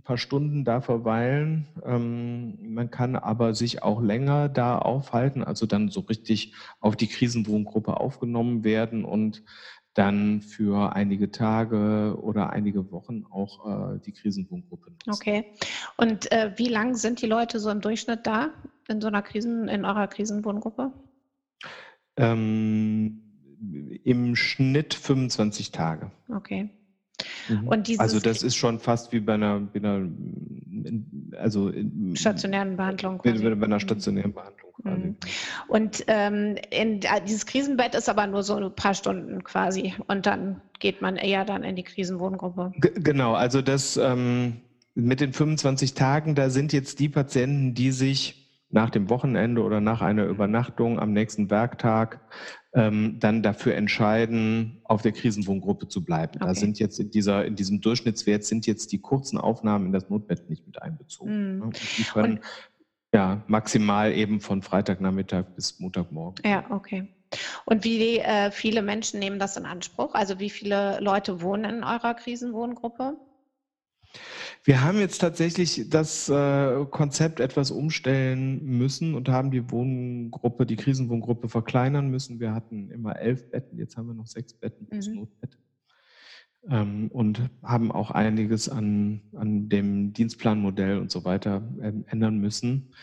paar 0.05 0.19
Stunden 0.19 0.65
da 0.65 0.81
verweilen. 0.81 1.67
Ähm, 1.85 2.75
man 2.75 2.91
kann 2.91 3.17
aber 3.17 3.55
sich 3.55 3.83
auch 3.83 4.01
länger 4.01 4.49
da 4.49 4.79
aufhalten, 4.79 5.43
also 5.43 5.67
dann 5.67 5.89
so 5.89 6.01
richtig 6.01 6.55
auf 6.81 6.95
die 6.95 7.09
Krisenwohngruppe 7.09 7.97
aufgenommen 7.99 8.65
werden 8.65 9.05
und 9.05 9.43
dann 9.95 10.43
für 10.43 10.95
einige 10.95 11.31
Tage 11.31 12.19
oder 12.21 12.51
einige 12.51 12.91
Wochen 12.91 13.25
auch 13.31 13.95
äh, 13.95 14.01
die 14.01 14.13
Krisenwohngruppe 14.13 14.91
nutzen. 14.91 15.11
Okay. 15.11 15.45
Und 15.97 16.31
äh, 16.33 16.53
wie 16.57 16.69
lang 16.69 16.95
sind 16.97 17.23
die 17.23 17.27
Leute 17.27 17.61
so 17.61 17.71
im 17.71 17.81
Durchschnitt 17.81 18.27
da 18.27 18.51
in 18.89 19.01
so 19.01 19.07
einer 19.07 19.23
Krisen, 19.23 19.69
in 19.69 19.85
eurer 19.85 20.09
Krisenwohngruppe? 20.09 20.93
Ähm, 22.17 23.23
Im 24.05 24.37
Schnitt 24.37 24.95
25 24.95 25.71
Tage. 25.71 26.11
Okay. 26.29 26.71
Mhm. 27.49 27.99
Also 27.99 28.21
das 28.21 28.43
ist 28.43 28.57
schon 28.57 28.79
fast 28.79 29.13
wie 29.13 29.21
bei 29.21 29.35
einer, 29.35 29.61
bei 29.61 29.79
einer 29.79 30.09
also 31.39 31.73
stationären 32.15 32.77
Behandlung. 32.77 33.19
Quasi. 33.19 33.45
Bei 33.55 33.67
einer 33.67 33.81
stationären 33.81 34.33
Behandlung. 34.33 34.73
Mhm. 34.83 35.17
Und 35.69 36.05
ähm, 36.09 36.57
in, 36.71 37.01
dieses 37.27 37.47
Krisenbett 37.47 37.95
ist 37.95 38.09
aber 38.09 38.27
nur 38.27 38.43
so 38.43 38.57
ein 38.57 38.75
paar 38.75 38.95
Stunden 38.95 39.45
quasi. 39.45 39.95
Und 40.09 40.27
dann 40.27 40.61
geht 40.81 41.03
man 41.03 41.17
eher 41.17 41.45
dann 41.45 41.65
in 41.65 41.77
die 41.77 41.85
Krisenwohngruppe. 41.85 42.73
G 42.77 42.91
genau, 42.97 43.35
also 43.35 43.63
das 43.63 43.97
ähm, 43.97 44.61
mit 44.95 45.21
den 45.21 45.33
25 45.33 45.95
Tagen, 45.95 46.35
da 46.35 46.51
sind 46.51 46.73
jetzt 46.73 47.01
die 47.01 47.09
Patienten, 47.09 47.75
die 47.75 47.93
sich 47.93 48.45
nach 48.71 48.91
dem 48.91 49.09
Wochenende 49.09 49.63
oder 49.63 49.81
nach 49.81 50.03
einer 50.03 50.25
Übernachtung 50.25 50.99
am 50.99 51.13
nächsten 51.13 51.49
Werktag 51.51 52.21
ähm, 52.75 53.19
dann 53.21 53.43
dafür 53.43 53.75
entscheiden, 53.77 54.81
auf 54.85 55.03
der 55.03 55.13
Krisenwohngruppe 55.13 55.89
zu 55.89 56.05
bleiben. 56.05 56.33
Okay. 56.37 56.47
Da 56.47 56.55
sind 56.55 56.79
jetzt 56.79 56.99
in, 56.99 57.11
dieser, 57.11 57.45
in 57.45 57.55
diesem 57.55 57.81
Durchschnittswert 57.81 58.45
sind 58.45 58.67
jetzt 58.67 58.93
die 58.93 58.99
kurzen 58.99 59.39
Aufnahmen 59.39 59.87
in 59.87 59.93
das 59.93 60.11
Notbett 60.11 60.51
nicht 60.51 60.67
mit 60.67 60.83
einbezogen. 60.83 61.59
Mhm. 61.59 61.73
Die 61.99 62.03
können 62.03 62.39
Und, 62.39 62.45
ja 63.15 63.43
maximal 63.47 64.13
eben 64.13 64.41
von 64.41 64.63
Freitagnachmittag 64.63 65.45
bis 65.55 65.79
Montagmorgen. 65.79 66.45
Ja, 66.45 66.65
okay. 66.71 67.09
Und 67.65 67.85
wie 67.85 68.19
äh, 68.19 68.51
viele 68.51 68.83
Menschen 68.83 69.21
nehmen 69.21 69.39
das 69.39 69.57
in 69.57 69.67
Anspruch? 69.67 70.15
Also 70.15 70.41
wie 70.41 70.51
viele 70.51 70.99
Leute 71.01 71.41
wohnen 71.41 71.79
in 71.79 71.85
eurer 71.85 72.15
Krisenwohngruppe? 72.15 73.17
Wir 74.67 74.83
haben 74.83 74.99
jetzt 74.99 75.19
tatsächlich 75.19 75.91
das 75.91 76.31
äh, 76.31 76.87
Konzept 76.91 77.39
etwas 77.39 77.71
umstellen 77.71 78.65
müssen 78.65 79.15
und 79.15 79.29
haben 79.29 79.51
die 79.51 79.71
Wohngruppe, 79.71 80.65
die 80.65 80.77
Krisenwohngruppe 80.77 81.51
verkleinern 81.51 82.09
müssen. 82.09 82.41
Wir 82.41 82.55
hatten 82.55 82.91
immer 82.91 83.19
elf 83.19 83.51
Betten, 83.51 83.79
jetzt 83.79 83.99
haben 83.99 84.07
wir 84.07 84.15
noch 84.15 84.27
sechs 84.27 84.55
Betten 84.55 84.87
plus 84.87 85.09
mhm. 85.09 85.17
Notbett. 85.17 85.59
Ähm, 86.71 87.09
und 87.13 87.43
haben 87.63 87.93
auch 87.93 88.11
einiges 88.11 88.71
an, 88.71 89.21
an 89.35 89.69
dem 89.69 90.15
Dienstplanmodell 90.15 90.99
und 90.99 91.11
so 91.11 91.27
weiter 91.27 91.63
ähm, 91.83 92.07
ändern 92.09 92.39
müssen. 92.39 92.95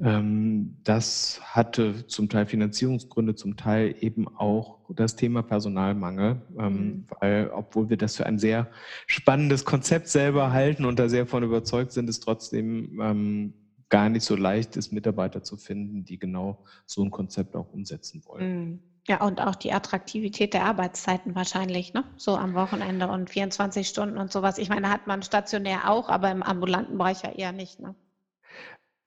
Ähm, 0.00 0.76
das 0.84 1.40
hatte 1.42 2.06
zum 2.06 2.28
Teil 2.28 2.46
Finanzierungsgründe, 2.46 3.34
zum 3.34 3.56
Teil 3.56 3.94
eben 4.00 4.28
auch 4.28 4.80
das 4.90 5.16
Thema 5.16 5.42
Personalmangel, 5.42 6.42
ähm, 6.58 6.72
mhm. 6.72 7.06
weil 7.20 7.50
obwohl 7.54 7.90
wir 7.90 7.96
das 7.96 8.16
für 8.16 8.26
ein 8.26 8.38
sehr 8.38 8.70
spannendes 9.06 9.64
Konzept 9.64 10.08
selber 10.08 10.52
halten 10.52 10.84
und 10.84 10.98
da 10.98 11.08
sehr 11.08 11.26
von 11.26 11.42
überzeugt 11.42 11.92
sind, 11.92 12.08
ist 12.08 12.20
trotzdem 12.20 13.00
ähm, 13.00 13.54
gar 13.88 14.08
nicht 14.08 14.24
so 14.24 14.36
leicht 14.36 14.76
ist, 14.76 14.92
Mitarbeiter 14.92 15.42
zu 15.42 15.56
finden, 15.56 16.04
die 16.04 16.18
genau 16.18 16.64
so 16.86 17.02
ein 17.02 17.10
Konzept 17.10 17.54
auch 17.54 17.72
umsetzen 17.72 18.22
wollen. 18.26 18.58
Mhm. 18.58 18.80
Ja, 19.06 19.22
und 19.22 19.38
auch 19.40 19.54
die 19.54 19.72
Attraktivität 19.72 20.54
der 20.54 20.64
Arbeitszeiten 20.64 21.34
wahrscheinlich, 21.34 21.92
ne? 21.92 22.04
So 22.16 22.36
am 22.36 22.54
Wochenende 22.54 23.06
und 23.06 23.28
24 23.28 23.86
Stunden 23.86 24.16
und 24.16 24.32
sowas. 24.32 24.56
Ich 24.56 24.70
meine, 24.70 24.88
hat 24.88 25.06
man 25.06 25.22
stationär 25.22 25.90
auch, 25.90 26.08
aber 26.08 26.30
im 26.30 26.42
ambulanten 26.42 26.96
Bereich 26.96 27.22
ja 27.22 27.30
eher 27.30 27.52
nicht, 27.52 27.80
ne? 27.80 27.94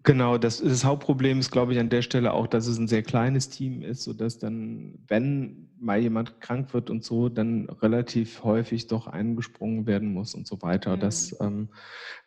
Genau, 0.04 0.38
das, 0.38 0.62
das 0.62 0.86
Hauptproblem 0.86 1.40
ist, 1.40 1.52
glaube 1.52 1.74
ich, 1.74 1.80
an 1.80 1.90
der 1.90 2.02
Stelle 2.02 2.32
auch, 2.34 2.48
dass 2.48 2.68
es 2.68 2.78
ein 2.78 2.88
sehr 2.88 3.04
kleines 3.04 3.50
Team 3.50 3.82
ist, 3.82 4.04
sodass 4.04 4.40
dann, 4.40 5.00
wenn 5.08 5.70
mal 5.80 6.00
jemand 6.00 6.40
krank 6.40 6.74
wird 6.74 6.90
und 6.90 7.04
so, 7.04 7.30
dann 7.30 7.70
relativ 7.70 8.44
häufig 8.44 8.88
doch 8.88 9.08
eingesprungen 9.08 9.86
werden 9.86 10.14
muss 10.14 10.34
und 10.34 10.48
so 10.48 10.62
weiter. 10.62 10.96
Mhm. 10.96 11.00
Das 11.02 11.36
ähm, 11.42 11.70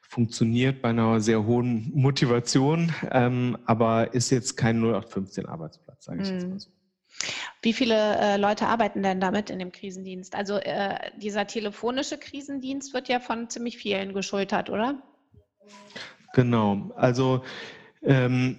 funktioniert 0.03 0.83
bei 0.83 0.91
einer 0.91 1.21
sehr 1.21 1.47
hohen 1.47 1.91
Motivation, 1.95 2.93
ähm, 3.11 3.57
aber 3.65 4.13
ist 4.13 4.31
jetzt 4.31 4.57
kein 4.57 4.83
0815-Arbeitsplatz, 4.83 6.05
sage 6.05 6.23
ich 6.23 6.29
mhm. 6.29 6.35
jetzt 6.35 6.49
mal 6.49 6.61
so. 6.61 6.71
Wie 7.63 7.73
viele 7.73 7.95
äh, 7.95 8.37
Leute 8.37 8.67
arbeiten 8.67 9.03
denn 9.03 9.21
damit 9.21 9.51
in 9.51 9.59
dem 9.59 9.73
Krisendienst? 9.73 10.35
Also 10.35 10.57
äh, 10.57 11.11
dieser 11.19 11.47
telefonische 11.47 12.19
Krisendienst 12.19 12.95
wird 12.95 13.09
ja 13.09 13.21
von 13.21 13.51
ziemlich 13.51 13.77
vielen 13.77 14.15
geschultert, 14.15 14.71
oder? 14.71 15.03
Genau, 16.35 16.93
also 16.97 17.43
ähm, 18.03 18.57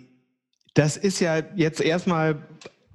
das 0.73 0.97
ist 0.97 1.19
ja 1.19 1.41
jetzt 1.55 1.81
erstmal 1.81 2.47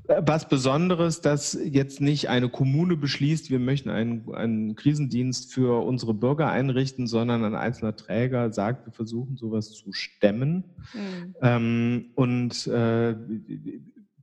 was 0.09 0.49
Besonderes, 0.49 1.21
dass 1.21 1.59
jetzt 1.65 2.01
nicht 2.01 2.29
eine 2.29 2.49
Kommune 2.49 2.97
beschließt, 2.97 3.51
wir 3.51 3.59
möchten 3.59 3.91
einen, 3.91 4.33
einen 4.35 4.77
Krisendienst 4.77 5.53
für 5.53 5.85
unsere 5.85 6.15
Bürger 6.15 6.49
einrichten, 6.49 7.07
sondern 7.07 7.45
ein 7.45 7.55
einzelner 7.55 7.97
Träger 7.97 8.53
sagt, 8.53 8.87
wir 8.87 8.93
versuchen 8.93 9.37
sowas 9.37 9.73
zu 9.73 9.93
stemmen. 9.93 10.65
Mhm. 10.95 11.35
Ähm, 11.43 12.05
und 12.15 12.67
äh, 12.69 13.17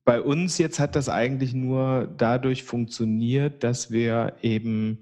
bei 0.05 0.21
uns 0.21 0.57
jetzt 0.57 0.79
hat 0.79 0.95
das 0.95 1.09
eigentlich 1.09 1.53
nur 1.53 2.13
dadurch 2.17 2.63
funktioniert, 2.63 3.63
dass 3.63 3.91
wir 3.91 4.35
eben 4.41 5.01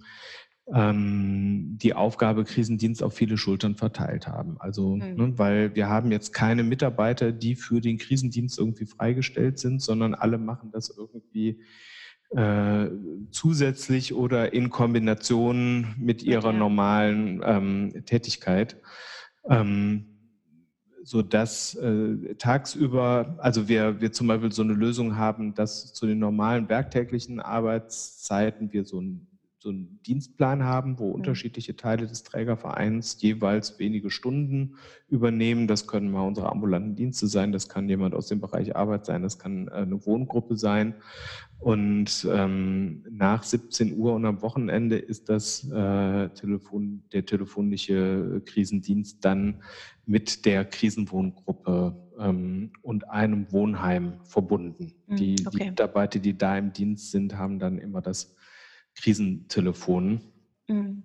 ähm, 0.73 1.77
die 1.81 1.93
Aufgabe 1.93 2.43
Krisendienst 2.43 3.03
auf 3.03 3.13
viele 3.13 3.37
Schultern 3.37 3.75
verteilt 3.75 4.27
haben. 4.27 4.55
Also, 4.59 4.95
mhm. 4.95 5.15
ne, 5.15 5.33
weil 5.37 5.75
wir 5.75 5.89
haben 5.89 6.11
jetzt 6.11 6.33
keine 6.33 6.63
Mitarbeiter, 6.63 7.31
die 7.31 7.55
für 7.55 7.81
den 7.81 7.97
Krisendienst 7.97 8.57
irgendwie 8.57 8.85
freigestellt 8.85 9.59
sind, 9.59 9.81
sondern 9.81 10.13
alle 10.13 10.37
machen 10.37 10.71
das 10.71 10.95
irgendwie 10.95 11.61
äh, 12.31 12.89
zusätzlich 13.31 14.13
oder 14.13 14.53
in 14.53 14.69
Kombination 14.69 15.95
mit 15.97 16.23
ihrer 16.23 16.53
ja. 16.53 16.57
normalen 16.57 17.41
ähm, 17.43 18.05
Tätigkeit. 18.05 18.77
Ähm, 19.49 20.07
so 21.03 21.23
dass 21.23 21.73
äh, 21.75 22.35
tagsüber, 22.35 23.35
also 23.39 23.67
wir, 23.67 24.01
wir 24.01 24.11
zum 24.11 24.27
Beispiel 24.27 24.51
so 24.51 24.61
eine 24.61 24.73
Lösung 24.73 25.17
haben, 25.17 25.55
dass 25.55 25.93
zu 25.93 26.05
den 26.05 26.19
normalen 26.19 26.69
werktäglichen 26.69 27.39
Arbeitszeiten 27.39 28.71
wir 28.71 28.85
so 28.85 29.01
ein 29.01 29.27
so 29.61 29.69
einen 29.69 29.99
Dienstplan 30.07 30.63
haben, 30.63 30.97
wo 30.97 31.09
mhm. 31.09 31.15
unterschiedliche 31.15 31.75
Teile 31.75 32.07
des 32.07 32.23
Trägervereins 32.23 33.21
jeweils 33.21 33.77
wenige 33.77 34.09
Stunden 34.09 34.75
übernehmen. 35.07 35.67
Das 35.67 35.85
können 35.85 36.09
mal 36.09 36.25
unsere 36.25 36.49
ambulanten 36.51 36.95
Dienste 36.95 37.27
sein, 37.27 37.51
das 37.51 37.69
kann 37.69 37.87
jemand 37.87 38.15
aus 38.15 38.27
dem 38.27 38.41
Bereich 38.41 38.75
Arbeit 38.75 39.05
sein, 39.05 39.21
das 39.21 39.37
kann 39.37 39.67
äh, 39.67 39.71
eine 39.71 40.03
Wohngruppe 40.05 40.57
sein. 40.57 40.95
Und 41.59 42.27
ähm, 42.31 43.05
nach 43.11 43.43
17 43.43 43.95
Uhr 43.95 44.15
und 44.15 44.25
am 44.25 44.41
Wochenende 44.41 44.97
ist 44.97 45.29
das 45.29 45.69
äh, 45.71 46.29
Telefon, 46.29 47.03
der 47.13 47.27
telefonische 47.27 48.41
Krisendienst 48.45 49.23
dann 49.23 49.61
mit 50.07 50.45
der 50.45 50.65
Krisenwohngruppe 50.65 51.95
ähm, 52.19 52.71
und 52.81 53.07
einem 53.11 53.51
Wohnheim 53.51 54.13
verbunden. 54.23 54.93
Mhm, 55.05 55.15
die, 55.17 55.35
okay. 55.45 55.57
die 55.59 55.69
Mitarbeiter, 55.69 56.17
die 56.17 56.35
da 56.35 56.57
im 56.57 56.73
Dienst 56.73 57.11
sind, 57.11 57.37
haben 57.37 57.59
dann 57.59 57.77
immer 57.77 58.01
das 58.01 58.35
Krisentelefon 58.95 60.21
mhm. 60.67 61.03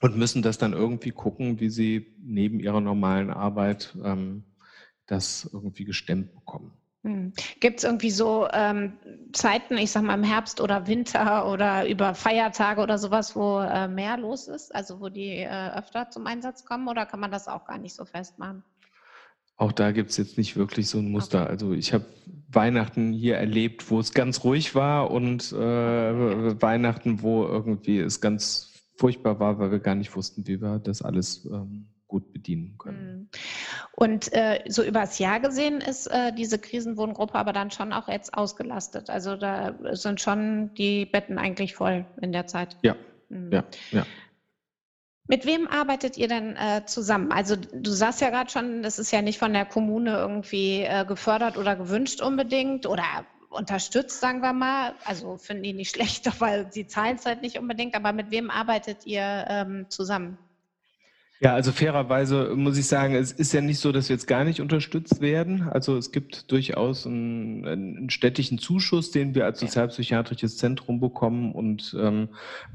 und 0.00 0.16
müssen 0.16 0.42
das 0.42 0.58
dann 0.58 0.72
irgendwie 0.72 1.10
gucken, 1.10 1.60
wie 1.60 1.70
sie 1.70 2.14
neben 2.22 2.60
ihrer 2.60 2.80
normalen 2.80 3.30
Arbeit 3.30 3.96
ähm, 4.02 4.44
das 5.06 5.48
irgendwie 5.52 5.84
gestemmt 5.84 6.34
bekommen. 6.34 6.72
Mhm. 7.02 7.32
Gibt 7.60 7.78
es 7.78 7.84
irgendwie 7.84 8.10
so 8.10 8.48
ähm, 8.52 8.98
Zeiten, 9.32 9.78
ich 9.78 9.90
sag 9.90 10.02
mal 10.02 10.14
im 10.14 10.24
Herbst 10.24 10.60
oder 10.60 10.86
Winter 10.86 11.50
oder 11.50 11.88
über 11.88 12.14
Feiertage 12.14 12.80
oder 12.80 12.98
sowas, 12.98 13.36
wo 13.36 13.60
äh, 13.60 13.88
mehr 13.88 14.16
los 14.16 14.48
ist, 14.48 14.74
also 14.74 15.00
wo 15.00 15.08
die 15.08 15.38
äh, 15.38 15.70
öfter 15.74 16.10
zum 16.10 16.26
Einsatz 16.26 16.64
kommen 16.64 16.88
oder 16.88 17.06
kann 17.06 17.20
man 17.20 17.30
das 17.30 17.46
auch 17.48 17.64
gar 17.64 17.78
nicht 17.78 17.94
so 17.94 18.04
festmachen? 18.04 18.64
Auch 19.58 19.72
da 19.72 19.90
gibt 19.90 20.10
es 20.10 20.16
jetzt 20.16 20.38
nicht 20.38 20.56
wirklich 20.56 20.88
so 20.88 20.98
ein 20.98 21.10
Muster. 21.10 21.42
Okay. 21.42 21.50
Also 21.50 21.72
ich 21.72 21.92
habe 21.92 22.06
Weihnachten 22.50 23.12
hier 23.12 23.36
erlebt, 23.36 23.90
wo 23.90 23.98
es 23.98 24.14
ganz 24.14 24.44
ruhig 24.44 24.74
war 24.74 25.10
und 25.10 25.52
äh, 25.52 26.62
Weihnachten, 26.62 27.22
wo 27.22 27.44
irgendwie 27.44 27.98
es 27.98 28.20
ganz 28.20 28.72
furchtbar 28.96 29.40
war, 29.40 29.58
weil 29.58 29.72
wir 29.72 29.80
gar 29.80 29.96
nicht 29.96 30.14
wussten, 30.14 30.46
wie 30.46 30.60
wir 30.60 30.78
das 30.78 31.02
alles 31.02 31.44
ähm, 31.44 31.88
gut 32.06 32.32
bedienen 32.32 32.76
können. 32.78 33.16
Mhm. 33.16 33.28
Und 33.92 34.32
äh, 34.32 34.60
so 34.68 34.82
übers 34.82 35.18
Jahr 35.18 35.40
gesehen 35.40 35.80
ist 35.80 36.06
äh, 36.06 36.32
diese 36.32 36.58
Krisenwohngruppe 36.58 37.34
aber 37.34 37.52
dann 37.52 37.70
schon 37.70 37.92
auch 37.92 38.08
jetzt 38.08 38.34
ausgelastet. 38.34 39.10
Also 39.10 39.36
da 39.36 39.74
sind 39.92 40.20
schon 40.20 40.72
die 40.74 41.04
Betten 41.04 41.36
eigentlich 41.36 41.74
voll 41.74 42.06
in 42.22 42.32
der 42.32 42.46
Zeit. 42.46 42.76
Ja, 42.82 42.94
mhm. 43.28 43.52
ja, 43.52 43.64
ja. 43.90 44.06
Mit 45.28 45.44
wem 45.44 45.68
arbeitet 45.68 46.16
ihr 46.16 46.26
denn 46.26 46.56
äh, 46.56 46.86
zusammen? 46.86 47.30
Also 47.32 47.54
du 47.56 47.90
sagst 47.90 48.22
ja 48.22 48.30
gerade 48.30 48.50
schon, 48.50 48.82
das 48.82 48.98
ist 48.98 49.10
ja 49.10 49.20
nicht 49.20 49.38
von 49.38 49.52
der 49.52 49.66
Kommune 49.66 50.16
irgendwie 50.16 50.80
äh, 50.80 51.04
gefördert 51.04 51.58
oder 51.58 51.76
gewünscht 51.76 52.22
unbedingt 52.22 52.86
oder 52.86 53.26
unterstützt, 53.50 54.20
sagen 54.20 54.40
wir 54.40 54.54
mal. 54.54 54.94
Also 55.04 55.36
finden 55.36 55.64
die 55.64 55.74
nicht 55.74 55.90
schlecht, 55.94 56.40
weil 56.40 56.72
sie 56.72 56.86
zahlen 56.86 57.16
es 57.16 57.26
halt 57.26 57.42
nicht 57.42 57.58
unbedingt. 57.58 57.94
Aber 57.94 58.12
mit 58.12 58.30
wem 58.30 58.50
arbeitet 58.50 59.04
ihr 59.04 59.44
ähm, 59.48 59.86
zusammen? 59.90 60.38
Ja, 61.40 61.54
also 61.54 61.70
fairerweise 61.70 62.56
muss 62.56 62.76
ich 62.78 62.86
sagen, 62.86 63.14
es 63.14 63.30
ist 63.30 63.52
ja 63.52 63.60
nicht 63.60 63.78
so, 63.78 63.92
dass 63.92 64.08
wir 64.08 64.14
jetzt 64.16 64.26
gar 64.26 64.42
nicht 64.42 64.60
unterstützt 64.60 65.20
werden. 65.20 65.62
Also 65.62 65.96
es 65.96 66.10
gibt 66.10 66.50
durchaus 66.50 67.06
einen, 67.06 67.64
einen 67.64 68.10
städtischen 68.10 68.58
Zuschuss, 68.58 69.12
den 69.12 69.36
wir 69.36 69.44
als 69.44 69.60
sozialpsychiatrisches 69.60 70.56
Zentrum 70.56 70.98
bekommen 70.98 71.52
und 71.52 71.96
ähm, 71.98 72.30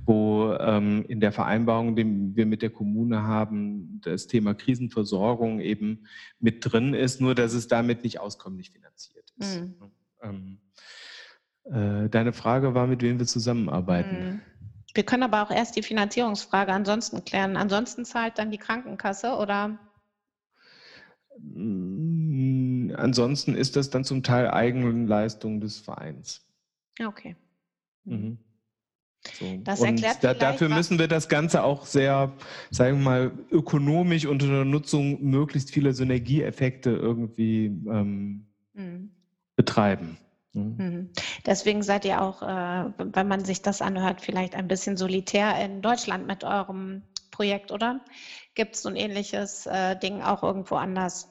wo 0.05 0.53
ähm, 0.53 1.03
in 1.09 1.19
der 1.19 1.33
Vereinbarung, 1.33 1.97
die 1.97 2.05
wir 2.35 2.45
mit 2.45 2.61
der 2.61 2.69
Kommune 2.69 3.23
haben, 3.23 3.99
das 4.01 4.27
Thema 4.27 4.53
Krisenversorgung 4.53 5.59
eben 5.59 6.05
mit 6.39 6.59
drin 6.61 6.93
ist, 6.93 7.19
nur 7.19 7.35
dass 7.35 7.53
es 7.53 7.67
damit 7.67 8.03
nicht 8.05 8.21
auskömmlich 8.21 8.71
finanziert 8.71 9.33
ist. 9.39 9.61
Mhm. 9.61 9.91
Ähm, 10.21 10.59
äh, 11.65 12.09
deine 12.09 12.31
Frage 12.31 12.73
war, 12.73 12.87
mit 12.87 13.01
wem 13.01 13.19
wir 13.19 13.25
zusammenarbeiten. 13.25 14.25
Mhm. 14.25 14.41
Wir 14.93 15.03
können 15.03 15.23
aber 15.23 15.41
auch 15.43 15.51
erst 15.51 15.75
die 15.75 15.83
Finanzierungsfrage 15.83 16.71
ansonsten 16.71 17.25
klären. 17.25 17.57
Ansonsten 17.57 18.05
zahlt 18.05 18.37
dann 18.37 18.51
die 18.51 18.57
Krankenkasse 18.57 19.35
oder? 19.35 19.79
Mm, 21.37 22.91
ansonsten 22.95 23.55
ist 23.55 23.75
das 23.75 23.89
dann 23.89 24.03
zum 24.03 24.21
Teil 24.21 24.51
Eigenleistung 24.51 25.61
des 25.61 25.79
Vereins. 25.79 26.45
Okay. 27.03 27.35
Mhm. 28.05 28.37
So. 29.39 29.57
Das 29.63 29.81
erklärt 29.81 30.21
da, 30.21 30.33
dafür 30.33 30.67
müssen 30.67 30.99
wir 30.99 31.07
das 31.07 31.29
Ganze 31.29 31.63
auch 31.63 31.85
sehr, 31.85 32.33
sagen 32.71 32.97
wir 32.99 33.03
mal, 33.03 33.31
ökonomisch 33.51 34.25
unter 34.25 34.47
der 34.47 34.65
Nutzung 34.65 35.23
möglichst 35.23 35.71
vieler 35.71 35.93
Synergieeffekte 35.93 36.89
irgendwie 36.91 37.67
ähm, 37.67 38.47
mhm. 38.73 39.11
betreiben. 39.55 40.17
Mhm. 40.53 40.75
mhm. 40.77 41.09
Deswegen 41.45 41.83
seid 41.83 42.05
ihr 42.05 42.21
auch, 42.21 42.41
äh, 42.41 42.91
wenn 42.97 43.27
man 43.27 43.43
sich 43.43 43.61
das 43.61 43.81
anhört, 43.81 44.21
vielleicht 44.21 44.55
ein 44.55 44.67
bisschen 44.67 44.97
solitär 44.97 45.63
in 45.63 45.81
Deutschland 45.81 46.27
mit 46.27 46.43
eurem 46.43 47.03
Projekt, 47.31 47.71
oder? 47.71 48.01
Gibt 48.55 48.75
es 48.75 48.83
so 48.83 48.89
ein 48.89 48.95
ähnliches 48.95 49.65
äh, 49.65 49.97
Ding 49.97 50.21
auch 50.21 50.43
irgendwo 50.43 50.75
anders? 50.75 51.29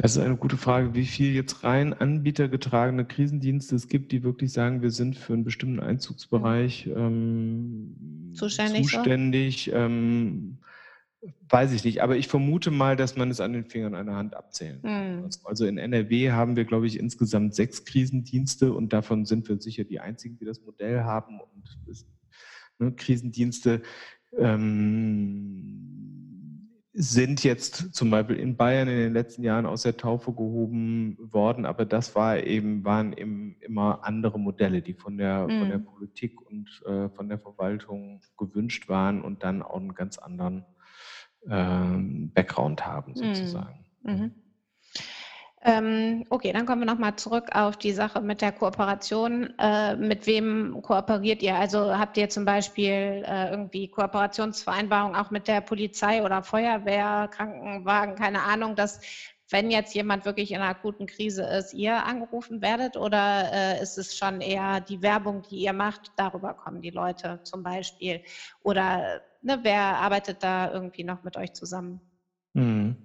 Das 0.00 0.14
ist 0.14 0.22
eine 0.22 0.36
gute 0.36 0.56
Frage, 0.56 0.94
wie 0.94 1.06
viel 1.06 1.34
jetzt 1.34 1.64
rein 1.64 1.92
anbietergetragene 1.92 3.04
Krisendienste 3.04 3.74
es 3.74 3.88
gibt, 3.88 4.12
die 4.12 4.22
wirklich 4.22 4.52
sagen, 4.52 4.80
wir 4.80 4.92
sind 4.92 5.16
für 5.16 5.32
einen 5.32 5.42
bestimmten 5.42 5.80
Einzugsbereich 5.80 6.86
mhm. 6.86 6.96
ähm, 6.96 8.32
zuständig. 8.34 8.88
zuständig 8.88 9.72
ähm, 9.74 10.57
Weiß 11.50 11.72
ich 11.72 11.84
nicht, 11.84 12.02
aber 12.02 12.16
ich 12.16 12.28
vermute 12.28 12.70
mal, 12.70 12.94
dass 12.96 13.16
man 13.16 13.30
es 13.30 13.40
an 13.40 13.54
den 13.54 13.64
Fingern 13.64 13.94
einer 13.94 14.16
Hand 14.16 14.36
abzählen 14.36 14.82
kann. 14.82 15.20
Mhm. 15.20 15.28
Also 15.44 15.64
in 15.64 15.78
NRW 15.78 16.32
haben 16.32 16.56
wir, 16.56 16.64
glaube 16.64 16.86
ich, 16.86 16.98
insgesamt 16.98 17.54
sechs 17.54 17.84
Krisendienste 17.84 18.72
und 18.74 18.92
davon 18.92 19.24
sind 19.24 19.48
wir 19.48 19.58
sicher 19.60 19.84
die 19.84 20.00
einzigen, 20.00 20.36
die 20.38 20.44
das 20.44 20.60
Modell 20.62 21.04
haben. 21.04 21.40
Und 21.40 21.78
das, 21.86 22.06
ne, 22.78 22.92
Krisendienste 22.92 23.82
ähm, 24.36 25.98
sind 26.92 27.44
jetzt 27.44 27.94
zum 27.94 28.10
Beispiel 28.10 28.36
in 28.36 28.56
Bayern 28.56 28.88
in 28.88 28.98
den 28.98 29.12
letzten 29.12 29.44
Jahren 29.44 29.66
aus 29.66 29.82
der 29.82 29.96
Taufe 29.96 30.32
gehoben 30.32 31.16
worden, 31.20 31.64
aber 31.64 31.84
das 31.84 32.14
war 32.14 32.42
eben, 32.42 32.84
waren 32.84 33.12
eben 33.12 33.56
immer 33.60 34.00
andere 34.02 34.38
Modelle, 34.38 34.82
die 34.82 34.94
von 34.94 35.16
der, 35.16 35.46
mhm. 35.46 35.60
von 35.60 35.68
der 35.70 35.78
Politik 35.78 36.42
und 36.42 36.68
äh, 36.86 37.08
von 37.10 37.28
der 37.28 37.38
Verwaltung 37.38 38.20
gewünscht 38.36 38.88
waren 38.88 39.22
und 39.22 39.44
dann 39.44 39.62
auch 39.62 39.76
einen 39.76 39.94
ganz 39.94 40.18
anderen 40.18 40.64
Background 41.46 42.84
haben, 42.84 43.12
mhm. 43.12 43.34
sozusagen. 43.34 43.84
Mhm. 44.02 44.34
Ähm, 45.62 46.24
okay, 46.30 46.52
dann 46.52 46.66
kommen 46.66 46.82
wir 46.82 46.86
nochmal 46.86 47.16
zurück 47.16 47.48
auf 47.52 47.76
die 47.76 47.92
Sache 47.92 48.20
mit 48.20 48.40
der 48.42 48.52
Kooperation. 48.52 49.52
Äh, 49.58 49.96
mit 49.96 50.26
wem 50.26 50.80
kooperiert 50.82 51.42
ihr? 51.42 51.56
Also 51.56 51.98
habt 51.98 52.16
ihr 52.16 52.28
zum 52.28 52.44
Beispiel 52.44 53.24
äh, 53.26 53.50
irgendwie 53.50 53.88
Kooperationsvereinbarungen 53.88 55.16
auch 55.16 55.30
mit 55.30 55.48
der 55.48 55.60
Polizei 55.60 56.22
oder 56.22 56.44
Feuerwehr, 56.44 57.28
Krankenwagen, 57.32 58.14
keine 58.14 58.42
Ahnung, 58.42 58.76
dass 58.76 59.00
wenn 59.50 59.70
jetzt 59.70 59.94
jemand 59.94 60.24
wirklich 60.24 60.52
in 60.52 60.58
einer 60.58 60.70
akuten 60.70 61.06
Krise 61.06 61.42
ist, 61.42 61.72
ihr 61.72 62.04
angerufen 62.04 62.60
werdet 62.62 62.96
oder 62.96 63.50
äh, 63.52 63.82
ist 63.82 63.98
es 63.98 64.16
schon 64.16 64.40
eher 64.40 64.80
die 64.80 65.02
Werbung, 65.02 65.42
die 65.50 65.56
ihr 65.56 65.72
macht, 65.72 66.12
darüber 66.16 66.54
kommen 66.54 66.82
die 66.82 66.90
Leute 66.90 67.40
zum 67.44 67.62
Beispiel? 67.62 68.22
Oder 68.62 69.22
ne, 69.42 69.58
wer 69.62 69.98
arbeitet 69.98 70.42
da 70.42 70.72
irgendwie 70.72 71.04
noch 71.04 71.24
mit 71.24 71.36
euch 71.36 71.52
zusammen? 71.52 72.00
Hm. 72.54 72.96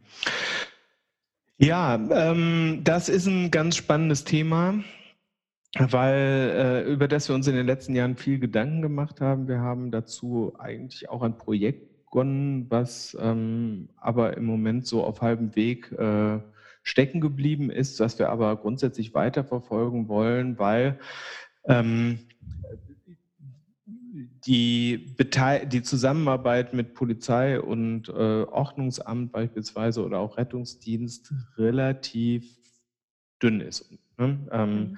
Ja, 1.58 1.96
ähm, 1.96 2.82
das 2.84 3.10
ist 3.10 3.28
ein 3.28 3.52
ganz 3.52 3.78
spannendes 3.78 4.24
Thema, 4.24 4.84
weil 5.78 6.84
äh, 6.86 6.91
über 6.91 7.08
das 7.08 7.30
wir 7.30 7.36
uns 7.36 7.48
in 7.48 7.56
den 7.56 7.65
letzten 7.65 7.96
Jahren 7.96 8.17
viel 8.17 8.39
Gedanken 8.39 8.82
gemacht 8.82 9.22
haben. 9.22 9.48
Wir 9.48 9.60
haben 9.60 9.91
dazu 9.91 10.54
eigentlich 10.58 11.10
auch 11.10 11.22
ein 11.22 11.38
Projekt 11.38 12.06
begonnen, 12.06 12.69
was 12.69 13.15
ähm, 13.19 13.89
aber 13.98 14.36
im 14.38 14.46
Moment 14.46 14.88
so 14.88 15.04
auf 15.04 15.22
halbem 15.22 15.56
Weg 15.56 15.91
äh, 15.91 16.39
stecken 16.84 17.22
geblieben 17.22 17.69
ist, 17.69 18.00
was 18.00 18.19
wir 18.19 18.30
aber 18.30 18.56
grundsätzlich 18.58 19.13
weiterverfolgen 19.13 20.10
wollen, 20.10 20.60
weil 20.60 21.00
ähm, 21.65 22.19
die, 24.45 25.15
die 25.71 25.84
Zusammenarbeit 25.84 26.73
mit 26.73 26.93
Polizei 26.93 27.60
und 27.60 28.10
äh, 28.10 28.43
Ordnungsamt 28.43 29.32
beispielsweise 29.32 30.03
oder 30.03 30.19
auch 30.19 30.38
Rettungsdienst 30.38 31.34
relativ 31.58 32.58
dünn 33.41 33.62
ist. 33.62 33.91
Ne? 34.17 34.39
Ähm, 34.51 34.75
mhm. 34.75 34.97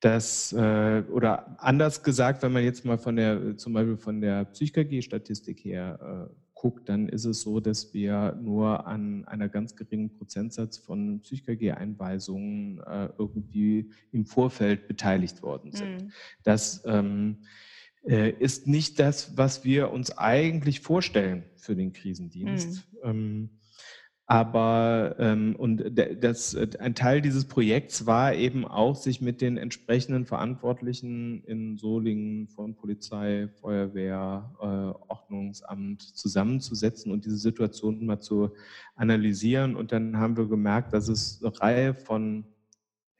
Das, 0.00 0.52
äh, 0.52 1.04
oder 1.12 1.62
anders 1.62 2.02
gesagt, 2.02 2.42
wenn 2.42 2.52
man 2.52 2.64
jetzt 2.64 2.84
mal 2.84 2.98
von 2.98 3.14
der, 3.14 3.56
zum 3.56 3.72
Beispiel 3.72 3.96
von 3.96 4.20
der 4.20 4.46
PsychKG-Statistik 4.46 5.64
her 5.64 6.28
äh, 6.28 6.34
guckt, 6.54 6.88
dann 6.88 7.08
ist 7.08 7.24
es 7.24 7.42
so, 7.42 7.60
dass 7.60 7.94
wir 7.94 8.36
nur 8.42 8.86
an 8.86 9.24
einer 9.26 9.48
ganz 9.48 9.76
geringen 9.76 10.12
Prozentsatz 10.16 10.78
von 10.78 11.20
PsychKG-Einweisungen 11.22 12.80
äh, 12.80 13.10
irgendwie 13.16 13.92
im 14.10 14.26
Vorfeld 14.26 14.88
beteiligt 14.88 15.40
worden 15.42 15.70
sind. 15.70 16.02
Mhm. 16.02 16.12
Das 16.42 16.82
ähm, 16.84 17.38
äh, 17.40 17.46
ist 18.04 18.66
nicht 18.66 18.98
das, 18.98 19.36
was 19.36 19.64
wir 19.64 19.90
uns 19.92 20.18
eigentlich 20.18 20.80
vorstellen 20.80 21.44
für 21.56 21.76
den 21.76 21.92
Krisendienst. 21.92 22.88
Mhm. 23.04 23.08
Ähm, 23.08 23.50
aber 24.26 25.16
ähm, 25.18 25.56
und 25.56 25.84
das, 25.94 26.56
ein 26.78 26.94
Teil 26.94 27.20
dieses 27.20 27.44
Projekts 27.44 28.06
war 28.06 28.34
eben 28.34 28.64
auch, 28.64 28.94
sich 28.96 29.20
mit 29.20 29.42
den 29.42 29.58
entsprechenden 29.58 30.24
Verantwortlichen 30.24 31.44
in 31.44 31.76
Solingen 31.76 32.48
von 32.48 32.74
Polizei, 32.74 33.48
Feuerwehr, 33.60 34.54
äh, 34.58 35.10
Ordnungsamt 35.10 36.00
zusammenzusetzen 36.00 37.12
und 37.12 37.26
diese 37.26 37.36
Situation 37.36 38.06
mal 38.06 38.20
zu 38.20 38.54
analysieren. 38.94 39.76
Und 39.76 39.92
dann 39.92 40.16
haben 40.16 40.38
wir 40.38 40.46
gemerkt, 40.46 40.94
dass 40.94 41.08
es 41.08 41.42
eine 41.42 41.60
Reihe 41.60 41.94
von 41.94 42.46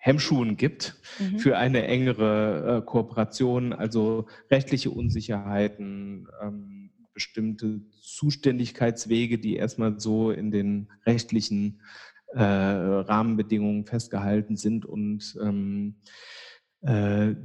Hemmschuhen 0.05 0.57
gibt 0.57 0.97
mhm. 1.21 1.39
für 1.39 1.57
eine 1.57 1.87
engere 1.87 2.79
äh, 2.79 2.85
Kooperation, 2.85 3.73
also 3.73 4.27
rechtliche 4.51 4.91
Unsicherheiten, 4.91 6.27
ähm, 6.43 6.91
bestimmte 7.15 7.83
Zuständigkeitswege, 8.01 9.39
die 9.39 9.55
erstmal 9.55 10.01
so 10.01 10.33
in 10.33 10.51
den 10.51 10.89
rechtlichen 11.07 11.81
äh, 12.35 12.43
Rahmenbedingungen 12.43 13.87
festgehalten 13.87 14.57
sind. 14.57 14.85
Und 14.85 15.39
ähm, 15.41 15.95
äh, 16.81 17.37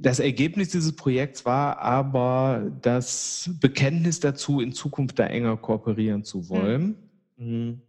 das 0.00 0.20
Ergebnis 0.20 0.70
dieses 0.70 0.96
Projekts 0.96 1.44
war 1.44 1.80
aber 1.80 2.72
das 2.80 3.50
Bekenntnis 3.60 4.20
dazu, 4.20 4.62
in 4.62 4.72
Zukunft 4.72 5.18
da 5.18 5.26
enger 5.26 5.58
kooperieren 5.58 6.24
zu 6.24 6.48
wollen. 6.48 6.96
Mhm. 7.36 7.82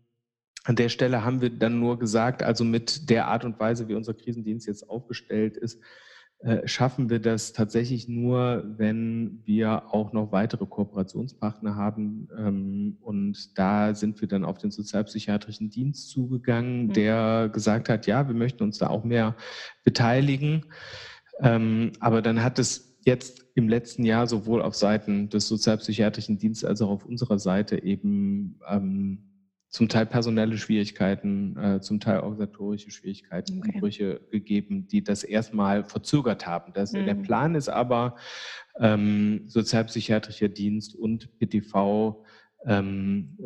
An 0.64 0.76
der 0.76 0.90
Stelle 0.90 1.26
haben 1.26 1.42
wir 1.42 1.50
dann 1.50 1.80
nur 1.80 1.98
gesagt, 1.98 2.44
also 2.44 2.64
mit 2.64 3.10
der 3.10 3.28
Art 3.28 3.46
und 3.46 3.60
Weise, 3.60 3.88
wie 3.88 3.96
unser 3.96 4.14
Krisendienst 4.14 4.68
jetzt 4.68 4.90
aufgestellt 4.90 5.58
ist, 5.58 5.80
äh, 6.44 6.68
schaffen 6.68 7.12
wir 7.12 7.20
das 7.20 7.54
tatsächlich 7.54 8.08
nur, 8.08 8.64
wenn 8.78 9.42
wir 9.46 9.94
auch 9.94 10.12
noch 10.12 10.32
weitere 10.32 10.66
Kooperationspartner 10.66 11.76
haben. 11.76 12.30
Ähm, 12.36 12.98
und 13.02 13.58
da 13.58 13.94
sind 13.94 14.22
wir 14.22 14.28
dann 14.28 14.44
auf 14.44 14.58
den 14.58 14.72
sozialpsychiatrischen 14.72 15.70
Dienst 15.70 16.10
zugegangen, 16.10 16.88
mhm. 16.88 16.94
der 16.94 17.50
gesagt 17.54 17.90
hat, 17.90 18.08
ja, 18.08 18.28
wir 18.28 18.34
möchten 18.34 18.64
uns 18.64 18.80
da 18.80 18.88
auch 18.88 19.04
mehr 19.04 19.36
beteiligen. 19.84 20.66
Ähm, 21.42 21.92
aber 22.00 22.24
dann 22.24 22.44
hat 22.44 22.58
es 22.58 22.98
jetzt 23.06 23.46
im 23.54 23.70
letzten 23.70 24.04
Jahr 24.04 24.26
sowohl 24.26 24.64
auf 24.64 24.76
Seiten 24.76 25.30
des 25.30 25.48
sozialpsychiatrischen 25.48 26.40
Dienstes 26.40 26.68
als 26.68 26.82
auch 26.82 26.90
auf 26.90 27.06
unserer 27.06 27.38
Seite 27.38 27.84
eben 27.84 28.60
ähm, 28.68 29.31
zum 29.72 29.88
Teil 29.88 30.06
personelle 30.06 30.58
Schwierigkeiten, 30.58 31.58
äh, 31.58 31.80
zum 31.80 32.02
Teil 32.02 32.20
organisatorische 32.20 32.92
Schwierigkeiten, 32.92 33.60
okay. 33.60 33.72
Umbrüche 33.74 34.22
gegeben, 34.30 34.88
die 34.88 35.02
das 35.02 35.24
erstmal 35.24 35.86
verzögert 35.86 36.46
haben. 36.46 36.74
Das, 36.74 36.92
mhm. 36.92 37.06
Der 37.06 37.16
Plan 37.16 37.56
ist 37.56 37.70
aber, 37.70 38.18
ähm, 38.80 39.44
sozialpsychiatrischer 39.48 40.50
Dienst 40.50 40.94
und 40.94 41.30
PTV 41.40 42.22
ähm, 42.66 43.38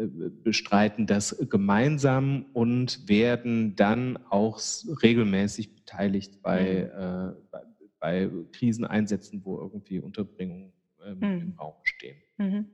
bestreiten 0.43 1.05
das 1.05 1.38
gemeinsam 1.49 2.47
und 2.53 3.07
werden 3.07 3.75
dann 3.75 4.17
auch 4.29 4.59
regelmäßig 5.03 5.75
beteiligt 5.75 6.41
bei, 6.41 6.91
mhm. 6.91 7.01
äh, 7.01 7.33
bei, 7.51 7.61
bei, 7.99 8.29
Kriseneinsätzen, 8.51 9.45
wo 9.45 9.59
irgendwie 9.59 9.99
Unterbringungen 9.99 10.73
ähm, 11.05 11.17
mhm. 11.17 11.41
im 11.41 11.53
Raum 11.59 11.75
stehen. 11.83 12.17
Mhm. 12.38 12.65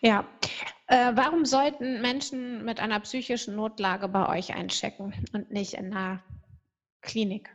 Ja, 0.00 0.26
äh, 0.86 1.12
warum 1.14 1.44
sollten 1.44 2.00
Menschen 2.00 2.64
mit 2.64 2.80
einer 2.80 3.00
psychischen 3.00 3.56
Notlage 3.56 4.08
bei 4.08 4.28
euch 4.28 4.54
einchecken 4.54 5.14
und 5.32 5.50
nicht 5.50 5.74
in 5.74 5.92
einer 5.92 6.22
Klinik? 7.02 7.50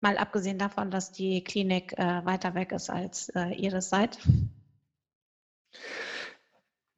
Mal 0.00 0.18
abgesehen 0.18 0.58
davon, 0.58 0.90
dass 0.90 1.12
die 1.12 1.42
Klinik 1.42 1.92
äh, 1.98 2.24
weiter 2.24 2.54
weg 2.54 2.72
ist, 2.72 2.90
als 2.90 3.28
äh, 3.30 3.54
ihr 3.54 3.70
das 3.70 3.90
seid. 3.90 4.18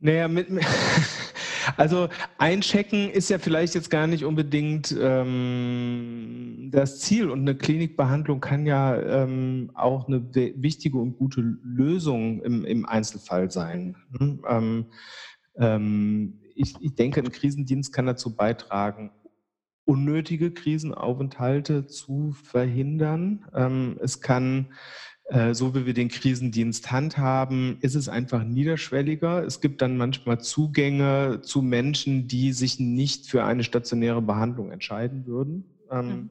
Naja, 0.01 0.29
mit, 0.29 0.49
also 1.77 2.09
einchecken 2.39 3.11
ist 3.11 3.31
ja 3.31 3.39
vielleicht 3.39 3.75
jetzt 3.75 3.91
gar 3.91 4.07
nicht 4.07 4.25
unbedingt 4.25 4.97
ähm, 4.99 6.69
das 6.73 7.01
Ziel 7.01 7.31
und 7.31 7.41
eine 7.41 7.55
Klinikbehandlung 7.57 8.41
kann 8.41 8.67
ja 8.67 9.01
ähm, 9.01 9.71
auch 9.75 10.09
eine 10.09 10.35
wichtige 10.35 10.99
und 10.99 11.17
gute 11.19 11.41
Lösung 11.41 12.43
im, 12.43 12.65
im 12.65 12.87
Einzelfall 12.87 13.51
sein. 13.51 13.97
Hm? 14.19 14.87
Ähm, 15.59 16.41
ich, 16.55 16.75
ich 16.81 16.95
denke, 16.95 17.21
ein 17.21 17.33
Krisendienst 17.33 17.93
kann 17.93 18.07
dazu 18.07 18.35
beitragen, 18.35 19.13
unnötige 19.85 20.51
Krisenaufenthalte 20.51 21.87
zu 21.87 22.33
verhindern. 22.33 23.47
Ähm, 23.55 23.99
es 24.03 24.21
kann 24.21 24.73
so 25.53 25.75
wie 25.75 25.85
wir 25.85 25.93
den 25.93 26.09
Krisendienst 26.09 26.91
handhaben, 26.91 27.77
ist 27.83 27.95
es 27.95 28.09
einfach 28.09 28.45
niederschwelliger. 28.45 29.45
Es 29.45 29.61
gibt 29.61 29.83
dann 29.83 29.99
manchmal 29.99 30.41
Zugänge 30.41 31.41
zu 31.43 31.61
Menschen, 31.61 32.29
die 32.29 32.53
sich 32.53 32.81
nicht 32.81 33.27
für 33.27 33.45
eine 33.45 33.63
stationäre 33.63 34.23
Behandlung 34.23 34.71
entscheiden 34.71 35.27
würden. 35.27 35.65
Ähm, 35.91 36.07
mhm. 36.07 36.31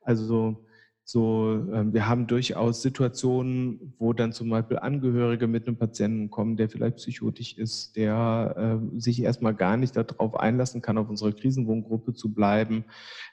Also 0.00 0.64
so, 1.04 1.66
ähm, 1.72 1.92
wir 1.92 2.08
haben 2.08 2.28
durchaus 2.28 2.80
Situationen, 2.80 3.94
wo 3.98 4.12
dann 4.12 4.32
zum 4.32 4.48
Beispiel 4.50 4.78
Angehörige 4.78 5.48
mit 5.48 5.66
einem 5.66 5.76
Patienten 5.76 6.30
kommen, 6.30 6.56
der 6.56 6.68
vielleicht 6.68 6.96
psychotisch 6.96 7.58
ist, 7.58 7.96
der 7.96 8.80
äh, 8.94 9.00
sich 9.00 9.20
erstmal 9.20 9.54
gar 9.54 9.76
nicht 9.76 9.96
darauf 9.96 10.36
einlassen 10.36 10.80
kann, 10.80 10.98
auf 10.98 11.08
unserer 11.08 11.32
Krisenwohngruppe 11.32 12.14
zu 12.14 12.32
bleiben, 12.32 12.84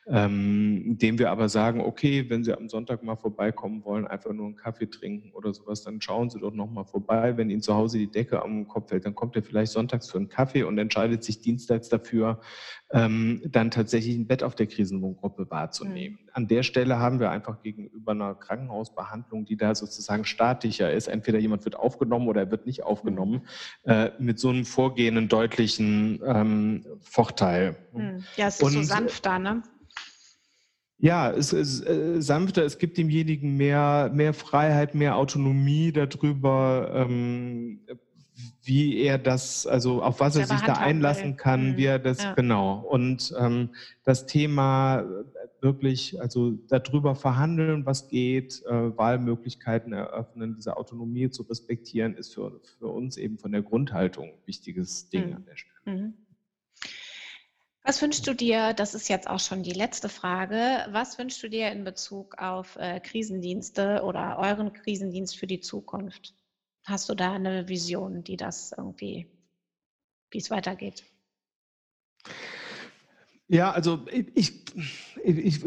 ähm, 0.07 0.97
dem 0.97 1.19
wir 1.19 1.29
aber 1.29 1.47
sagen, 1.47 1.81
okay, 1.81 2.27
wenn 2.29 2.43
Sie 2.43 2.57
am 2.57 2.69
Sonntag 2.69 3.03
mal 3.03 3.15
vorbeikommen 3.15 3.85
wollen, 3.85 4.07
einfach 4.07 4.33
nur 4.33 4.47
einen 4.47 4.55
Kaffee 4.55 4.89
trinken 4.89 5.31
oder 5.33 5.53
sowas, 5.53 5.83
dann 5.83 6.01
schauen 6.01 6.31
Sie 6.31 6.39
doch 6.39 6.53
nochmal 6.53 6.85
vorbei. 6.85 7.37
Wenn 7.37 7.51
Ihnen 7.51 7.61
zu 7.61 7.75
Hause 7.75 7.99
die 7.99 8.09
Decke 8.09 8.41
am 8.41 8.67
Kopf 8.67 8.89
fällt, 8.89 9.05
dann 9.05 9.13
kommt 9.13 9.35
er 9.35 9.43
vielleicht 9.43 9.73
sonntags 9.73 10.09
für 10.09 10.17
einen 10.17 10.29
Kaffee 10.29 10.63
und 10.63 10.79
entscheidet 10.79 11.23
sich 11.23 11.39
dienstags 11.41 11.87
dafür, 11.87 12.39
ähm, 12.91 13.41
dann 13.45 13.71
tatsächlich 13.71 14.15
ein 14.15 14.27
Bett 14.27 14.43
auf 14.43 14.55
der 14.55 14.67
Krisenwohngruppe 14.67 15.49
wahrzunehmen. 15.49 16.19
Mhm. 16.21 16.29
An 16.33 16.47
der 16.47 16.63
Stelle 16.63 16.97
haben 16.97 17.19
wir 17.19 17.29
einfach 17.29 17.61
gegenüber 17.61 18.11
einer 18.11 18.35
Krankenhausbehandlung, 18.35 19.45
die 19.45 19.57
da 19.57 19.75
sozusagen 19.75 20.25
statischer 20.25 20.91
ist, 20.91 21.07
entweder 21.07 21.37
jemand 21.37 21.65
wird 21.65 21.75
aufgenommen 21.75 22.27
oder 22.27 22.41
er 22.41 22.51
wird 22.51 22.65
nicht 22.65 22.83
aufgenommen, 22.83 23.43
mhm. 23.85 23.91
äh, 23.91 24.11
mit 24.17 24.39
so 24.39 24.49
einem 24.49 24.65
Vorgehen 24.65 25.17
einen 25.17 25.27
deutlichen 25.27 26.21
ähm, 26.25 26.85
Vorteil. 27.01 27.75
Mhm. 27.93 28.23
Ja, 28.37 28.47
es 28.47 28.55
ist 28.55 28.63
Und, 28.63 28.71
so 28.71 28.81
sanfter, 28.81 29.37
ne? 29.37 29.63
Ja, 31.01 31.31
es 31.31 31.53
ist 31.53 31.85
äh, 31.87 32.21
sanfter, 32.21 32.65
es 32.65 32.77
gibt 32.77 32.97
demjenigen 32.97 33.55
mehr, 33.55 34.11
mehr 34.13 34.33
Freiheit, 34.33 34.95
mehr 34.95 35.15
Autonomie 35.15 35.93
darüber, 35.93 36.91
ähm, 36.93 37.79
wie 38.63 38.97
er 38.97 39.17
das, 39.17 39.65
also 39.65 40.03
auf 40.03 40.19
was 40.19 40.35
er 40.35 40.45
sich 40.45 40.61
da 40.61 40.73
einlassen 40.73 41.37
kann, 41.37 41.71
mhm. 41.71 41.77
wie 41.77 41.85
er 41.85 41.99
das, 41.99 42.23
ja. 42.23 42.33
genau. 42.33 42.79
Und 42.79 43.33
ähm, 43.39 43.69
das 44.03 44.25
Thema 44.25 44.99
äh, 44.99 45.05
wirklich, 45.61 46.19
also 46.21 46.51
darüber 46.69 47.15
verhandeln, 47.15 47.85
was 47.85 48.07
geht, 48.07 48.63
äh, 48.65 48.97
Wahlmöglichkeiten 48.97 49.93
eröffnen, 49.93 50.55
diese 50.55 50.77
Autonomie 50.77 51.29
zu 51.29 51.43
respektieren, 51.43 52.15
ist 52.15 52.33
für, 52.33 52.61
für 52.77 52.87
uns 52.87 53.17
eben 53.17 53.37
von 53.37 53.51
der 53.51 53.61
Grundhaltung 53.61 54.29
ein 54.29 54.47
wichtiges 54.47 55.09
Ding 55.09 55.29
mhm. 55.29 55.35
an 55.37 55.45
der 55.45 55.55
Stelle. 55.55 55.97
Mhm. 55.97 56.13
Was 57.83 58.01
wünschst 58.01 58.27
du 58.27 58.35
dir, 58.35 58.73
das 58.73 58.93
ist 58.93 59.09
jetzt 59.09 59.27
auch 59.27 59.39
schon 59.39 59.63
die 59.63 59.71
letzte 59.71 60.09
Frage, 60.09 60.85
was 60.91 61.17
wünschst 61.17 61.41
du 61.41 61.49
dir 61.49 61.71
in 61.71 61.83
Bezug 61.83 62.37
auf 62.37 62.75
äh, 62.75 62.99
Krisendienste 62.99 64.03
oder 64.03 64.37
euren 64.37 64.73
Krisendienst 64.73 65.37
für 65.37 65.47
die 65.47 65.59
Zukunft? 65.59 66.35
Hast 66.89 67.07
du 67.09 67.15
da 67.15 67.33
eine 67.33 67.67
Vision, 67.67 68.23
die 68.23 68.37
das 68.37 68.73
irgendwie, 68.75 69.27
wie 70.31 70.37
es 70.39 70.49
weitergeht? 70.49 71.03
Ja, 73.47 73.71
also 73.71 74.05
ich, 74.11 74.63
ich, 75.23 75.65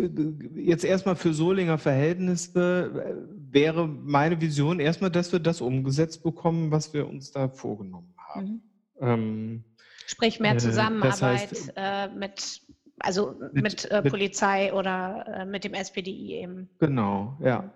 jetzt 0.54 0.84
erstmal 0.84 1.16
für 1.16 1.34
Solinger 1.34 1.78
Verhältnisse 1.78 3.26
wäre 3.34 3.88
meine 3.88 4.40
Vision 4.40 4.78
erstmal, 4.78 5.10
dass 5.10 5.32
wir 5.32 5.40
das 5.40 5.60
umgesetzt 5.60 6.22
bekommen, 6.22 6.70
was 6.70 6.94
wir 6.94 7.08
uns 7.08 7.32
da 7.32 7.48
vorgenommen 7.48 8.14
haben. 8.16 8.46
Mhm. 8.46 8.62
Ähm, 9.00 9.64
Sprich 10.06 10.38
mehr 10.38 10.54
äh, 10.54 10.58
Zusammenarbeit 10.58 11.12
das 11.12 11.22
heißt, 11.22 11.72
äh, 11.74 12.08
mit, 12.08 12.62
also 13.00 13.34
mit, 13.52 13.62
mit, 13.62 13.90
äh, 13.90 14.02
Polizei 14.02 14.72
oder 14.72 15.24
äh, 15.26 15.44
mit 15.44 15.64
dem 15.64 15.74
SPDI 15.74 16.40
eben. 16.42 16.70
Genau, 16.78 17.36
ja. 17.42 17.72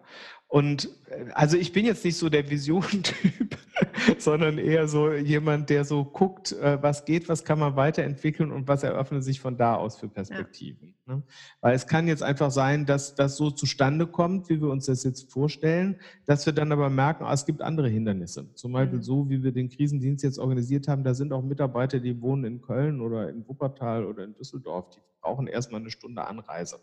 Und 0.48 0.88
äh, 1.09 1.26
also 1.32 1.56
ich 1.56 1.72
bin 1.72 1.85
jetzt 1.87 2.04
nicht 2.04 2.16
so 2.16 2.28
der 2.28 2.48
Vision-Typ, 2.48 3.56
sondern 4.18 4.59
eher 4.59 4.88
so 4.88 5.12
jemand, 5.12 5.70
der 5.70 5.85
so 5.85 6.04
guckt, 6.04 6.52
äh, 6.52 6.82
was 6.82 7.04
geht, 7.04 7.28
was 7.28 7.44
kann 7.44 7.59
man 7.59 7.76
weiterentwickeln 7.76 8.52
und 8.52 8.68
was 8.68 8.82
eröffnet 8.82 9.24
sich 9.24 9.40
von 9.40 9.56
da 9.56 9.74
aus 9.74 9.96
für 9.96 10.09
Perspektiven. 10.09 10.88
Ja. 10.88 10.94
Ne? 11.06 11.22
Weil 11.60 11.74
es 11.74 11.86
kann 11.86 12.08
jetzt 12.08 12.22
einfach 12.22 12.50
sein, 12.50 12.84
dass 12.84 13.14
das 13.14 13.36
so 13.36 13.50
zustande 13.50 14.06
kommt, 14.06 14.48
wie 14.48 14.60
wir 14.60 14.68
uns 14.68 14.86
das 14.86 15.04
jetzt 15.04 15.30
vorstellen, 15.30 16.00
dass 16.26 16.46
wir 16.46 16.52
dann 16.52 16.72
aber 16.72 16.90
merken, 16.90 17.24
ah, 17.24 17.32
es 17.32 17.46
gibt 17.46 17.62
andere 17.62 17.88
Hindernisse. 17.88 18.52
Zum 18.54 18.72
Beispiel 18.72 18.98
mhm. 18.98 19.02
so, 19.02 19.30
wie 19.30 19.42
wir 19.42 19.52
den 19.52 19.68
Krisendienst 19.68 20.24
jetzt 20.24 20.38
organisiert 20.38 20.88
haben, 20.88 21.04
da 21.04 21.14
sind 21.14 21.32
auch 21.32 21.42
Mitarbeiter, 21.42 22.00
die 22.00 22.20
wohnen 22.20 22.44
in 22.44 22.60
Köln 22.60 23.00
oder 23.00 23.28
in 23.28 23.46
Wuppertal 23.46 24.04
oder 24.04 24.24
in 24.24 24.34
Düsseldorf, 24.34 24.90
die 24.90 25.00
brauchen 25.20 25.46
erstmal 25.46 25.80
eine 25.80 25.90
Stunde 25.90 26.24
Anreise. 26.24 26.78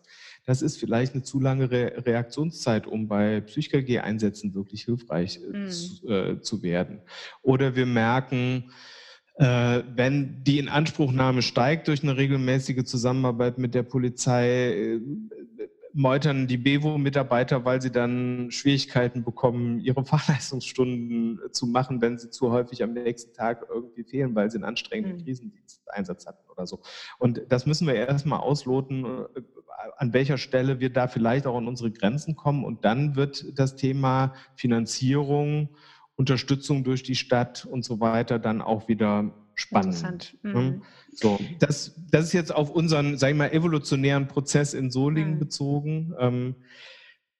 Das 0.45 0.61
ist 0.61 0.77
vielleicht 0.77 1.13
eine 1.13 1.23
zu 1.23 1.39
lange 1.39 1.71
Re 1.71 1.93
Reaktionszeit, 2.05 2.87
um 2.87 3.07
bei 3.07 3.41
PsychKG-Einsätzen 3.41 4.53
wirklich 4.53 4.83
hilfreich 4.83 5.39
äh, 5.41 5.57
mhm. 5.57 5.69
zu, 5.69 6.07
äh, 6.09 6.41
zu, 6.41 6.61
werden. 6.61 7.01
Oder 7.41 7.75
wir 7.75 7.85
merken, 7.85 8.71
wenn 9.35 10.43
die 10.43 10.59
Inanspruchnahme 10.59 11.41
steigt 11.41 11.87
durch 11.87 12.03
eine 12.03 12.17
regelmäßige 12.17 12.83
Zusammenarbeit 12.83 13.57
mit 13.57 13.73
der 13.73 13.83
Polizei, 13.83 14.73
äh, 14.73 14.99
meutern 15.93 16.47
die 16.47 16.57
BEWO-Mitarbeiter, 16.57 17.65
weil 17.65 17.81
sie 17.81 17.91
dann 17.91 18.49
Schwierigkeiten 18.49 19.23
bekommen, 19.23 19.79
ihre 19.79 20.03
Fahrleistungsstunden 20.05 21.39
zu 21.51 21.67
machen, 21.67 22.01
wenn 22.01 22.17
sie 22.17 22.29
zu 22.29 22.51
häufig 22.51 22.83
am 22.83 22.93
nächsten 22.93 23.33
Tag 23.33 23.65
irgendwie 23.69 24.03
fehlen, 24.03 24.35
weil 24.35 24.49
sie 24.49 24.57
einen 24.57 24.65
anstrengenden 24.65 25.19
mhm. 25.19 25.25
Krisendiensteinsatz 25.25 26.25
hatten 26.25 26.49
oder 26.49 26.65
so. 26.65 26.81
Und 27.19 27.41
das 27.49 27.65
müssen 27.65 27.87
wir 27.87 27.95
erstmal 27.95 28.39
ausloten, 28.39 29.05
äh, 29.05 29.41
an 29.97 30.13
welcher 30.13 30.37
Stelle 30.37 30.79
wir 30.79 30.91
da 30.91 31.07
vielleicht 31.07 31.45
auch 31.45 31.57
an 31.57 31.67
unsere 31.67 31.91
Grenzen 31.91 32.35
kommen. 32.35 32.63
Und 32.63 32.85
dann 32.85 33.15
wird 33.15 33.59
das 33.59 33.75
Thema 33.75 34.33
Finanzierung, 34.55 35.69
Unterstützung 36.15 36.83
durch 36.83 37.03
die 37.03 37.15
Stadt 37.15 37.65
und 37.65 37.83
so 37.83 37.99
weiter 37.99 38.39
dann 38.39 38.61
auch 38.61 38.87
wieder 38.87 39.33
spannend. 39.55 40.37
Ne? 40.43 40.53
Mhm. 40.53 40.81
So, 41.11 41.39
das, 41.59 41.95
das 42.11 42.25
ist 42.25 42.33
jetzt 42.33 42.53
auf 42.53 42.69
unseren, 42.69 43.17
sag 43.17 43.31
ich 43.31 43.37
mal, 43.37 43.51
evolutionären 43.51 44.27
Prozess 44.27 44.73
in 44.73 44.91
Solingen 44.91 45.35
mhm. 45.35 45.39
bezogen. 45.39 46.13
Ähm, 46.19 46.55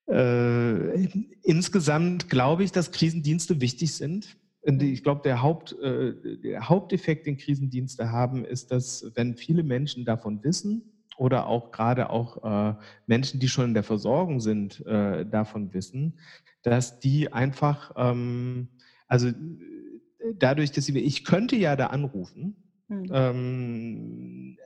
äh, 0.07 1.07
insgesamt 1.43 2.29
glaube 2.29 2.63
ich, 2.63 2.71
dass 2.71 2.91
Krisendienste 2.91 3.61
wichtig 3.61 3.93
sind. 3.95 4.37
Ich 4.65 5.03
glaube, 5.03 5.21
der, 5.23 5.41
Haupt, 5.41 5.77
äh, 5.81 6.13
der 6.41 6.69
Haupteffekt, 6.69 7.25
den 7.25 7.37
Krisendienste 7.37 8.11
haben, 8.11 8.45
ist, 8.45 8.71
dass 8.71 9.11
wenn 9.15 9.35
viele 9.35 9.63
Menschen 9.63 10.05
davon 10.05 10.43
wissen 10.43 10.83
oder 11.17 11.47
auch 11.47 11.71
gerade 11.71 12.09
auch 12.09 12.43
äh, 12.43 12.75
Menschen, 13.07 13.39
die 13.39 13.49
schon 13.49 13.65
in 13.65 13.73
der 13.73 13.83
Versorgung 13.83 14.39
sind, 14.39 14.85
äh, 14.85 15.25
davon 15.25 15.73
wissen, 15.73 16.17
dass 16.63 16.99
die 16.99 17.31
einfach, 17.31 17.91
ähm, 17.95 18.69
also 19.07 19.29
dadurch, 20.35 20.71
dass 20.71 20.85
sie, 20.85 20.97
ich 20.97 21.25
könnte 21.25 21.55
ja 21.55 21.75
da 21.75 21.87
anrufen, 21.87 22.55
mhm. 22.87 23.09
ähm, 23.11 24.57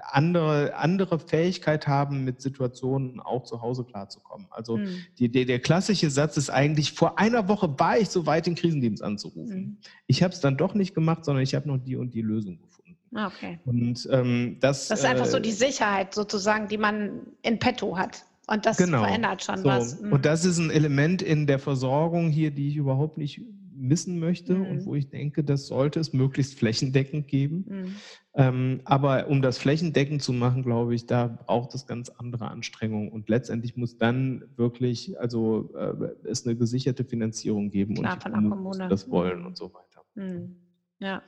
andere, 0.00 0.76
andere 0.76 1.18
Fähigkeit 1.18 1.86
haben, 1.86 2.24
mit 2.24 2.40
Situationen 2.40 3.20
auch 3.20 3.44
zu 3.44 3.62
Hause 3.62 3.84
klarzukommen. 3.84 4.46
Also 4.50 4.76
mhm. 4.76 5.04
die, 5.18 5.30
der, 5.30 5.46
der 5.46 5.60
klassische 5.60 6.10
Satz 6.10 6.36
ist 6.36 6.50
eigentlich, 6.50 6.92
vor 6.92 7.18
einer 7.18 7.48
Woche 7.48 7.78
war 7.78 7.98
ich 7.98 8.10
so 8.10 8.26
weit, 8.26 8.46
den 8.46 8.54
Krisendienst 8.54 9.02
anzurufen. 9.02 9.56
Mhm. 9.56 9.76
Ich 10.06 10.22
habe 10.22 10.34
es 10.34 10.40
dann 10.40 10.56
doch 10.56 10.74
nicht 10.74 10.94
gemacht, 10.94 11.24
sondern 11.24 11.42
ich 11.42 11.54
habe 11.54 11.68
noch 11.68 11.78
die 11.78 11.96
und 11.96 12.14
die 12.14 12.22
Lösung 12.22 12.60
gefunden. 12.60 12.96
Ah, 13.14 13.28
okay. 13.28 13.58
Und 13.64 14.06
ähm, 14.10 14.58
das, 14.60 14.88
das 14.88 15.00
ist 15.00 15.04
einfach 15.04 15.26
so 15.26 15.38
äh, 15.38 15.42
die 15.42 15.52
Sicherheit 15.52 16.14
sozusagen, 16.14 16.68
die 16.68 16.76
man 16.78 17.20
in 17.42 17.58
petto 17.58 17.96
hat. 17.96 18.24
Und 18.46 18.64
das 18.64 18.76
genau. 18.76 19.02
verändert 19.02 19.42
schon 19.42 19.58
so. 19.58 19.64
was. 19.64 20.00
Mhm. 20.00 20.12
Und 20.12 20.24
das 20.24 20.44
ist 20.44 20.58
ein 20.58 20.70
Element 20.70 21.22
in 21.22 21.46
der 21.46 21.58
Versorgung 21.58 22.30
hier, 22.30 22.50
die 22.50 22.68
ich 22.68 22.76
überhaupt 22.76 23.18
nicht 23.18 23.42
missen 23.78 24.18
möchte 24.18 24.54
mhm. 24.54 24.66
und 24.66 24.86
wo 24.86 24.94
ich 24.94 25.10
denke, 25.10 25.44
das 25.44 25.66
sollte 25.66 26.00
es 26.00 26.12
möglichst 26.12 26.58
flächendeckend 26.58 27.28
geben. 27.28 27.64
Mhm. 27.68 27.96
Ähm, 28.34 28.80
aber 28.84 29.28
um 29.28 29.42
das 29.42 29.58
flächendeckend 29.58 30.22
zu 30.22 30.32
machen, 30.32 30.62
glaube 30.62 30.94
ich, 30.94 31.06
da 31.06 31.26
braucht 31.26 31.74
es 31.74 31.86
ganz 31.86 32.08
andere 32.08 32.48
Anstrengungen. 32.48 33.10
Und 33.10 33.28
letztendlich 33.28 33.76
muss 33.76 33.98
dann 33.98 34.44
wirklich, 34.56 35.18
also 35.20 35.74
äh, 35.74 36.28
es 36.28 36.46
eine 36.46 36.56
gesicherte 36.56 37.04
Finanzierung 37.04 37.70
geben 37.70 37.94
Klar, 37.94 38.14
und 38.14 38.22
von 38.22 38.32
der 38.32 38.42
Kommune. 38.42 38.88
das 38.88 39.10
wollen 39.10 39.40
mhm. 39.40 39.46
und 39.46 39.56
so 39.56 39.72
weiter. 39.72 40.04
Mhm. 40.14 40.56
Ja. 40.98 41.22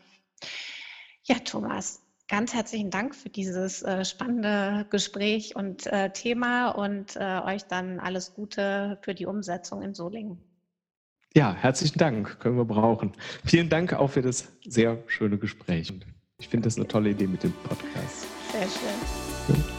Ja, 1.24 1.36
Thomas, 1.44 2.02
Ganz 2.28 2.52
herzlichen 2.52 2.90
Dank 2.90 3.14
für 3.14 3.30
dieses 3.30 3.82
äh, 3.82 4.04
spannende 4.04 4.86
Gespräch 4.90 5.56
und 5.56 5.86
äh, 5.86 6.10
Thema 6.12 6.68
und 6.68 7.16
äh, 7.16 7.40
euch 7.40 7.64
dann 7.64 7.98
alles 8.00 8.34
Gute 8.34 8.98
für 9.00 9.14
die 9.14 9.24
Umsetzung 9.24 9.80
in 9.80 9.94
Solingen. 9.94 10.38
Ja, 11.34 11.54
herzlichen 11.54 11.98
Dank, 11.98 12.38
können 12.38 12.56
wir 12.58 12.66
brauchen. 12.66 13.12
Vielen 13.46 13.70
Dank 13.70 13.94
auch 13.94 14.10
für 14.10 14.20
das 14.20 14.52
sehr 14.66 15.02
schöne 15.06 15.38
Gespräch. 15.38 15.90
Ich 16.38 16.48
finde 16.48 16.66
das 16.66 16.76
eine 16.76 16.86
tolle 16.86 17.10
Idee 17.10 17.26
mit 17.26 17.42
dem 17.42 17.52
Podcast. 17.64 18.26
Sehr 18.52 18.62
schön. 18.62 19.56
Ja. 19.56 19.78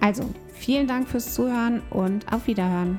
Also, 0.00 0.24
vielen 0.48 0.88
Dank 0.88 1.08
fürs 1.08 1.34
Zuhören 1.34 1.82
und 1.90 2.32
auf 2.32 2.46
Wiederhören. 2.46 2.98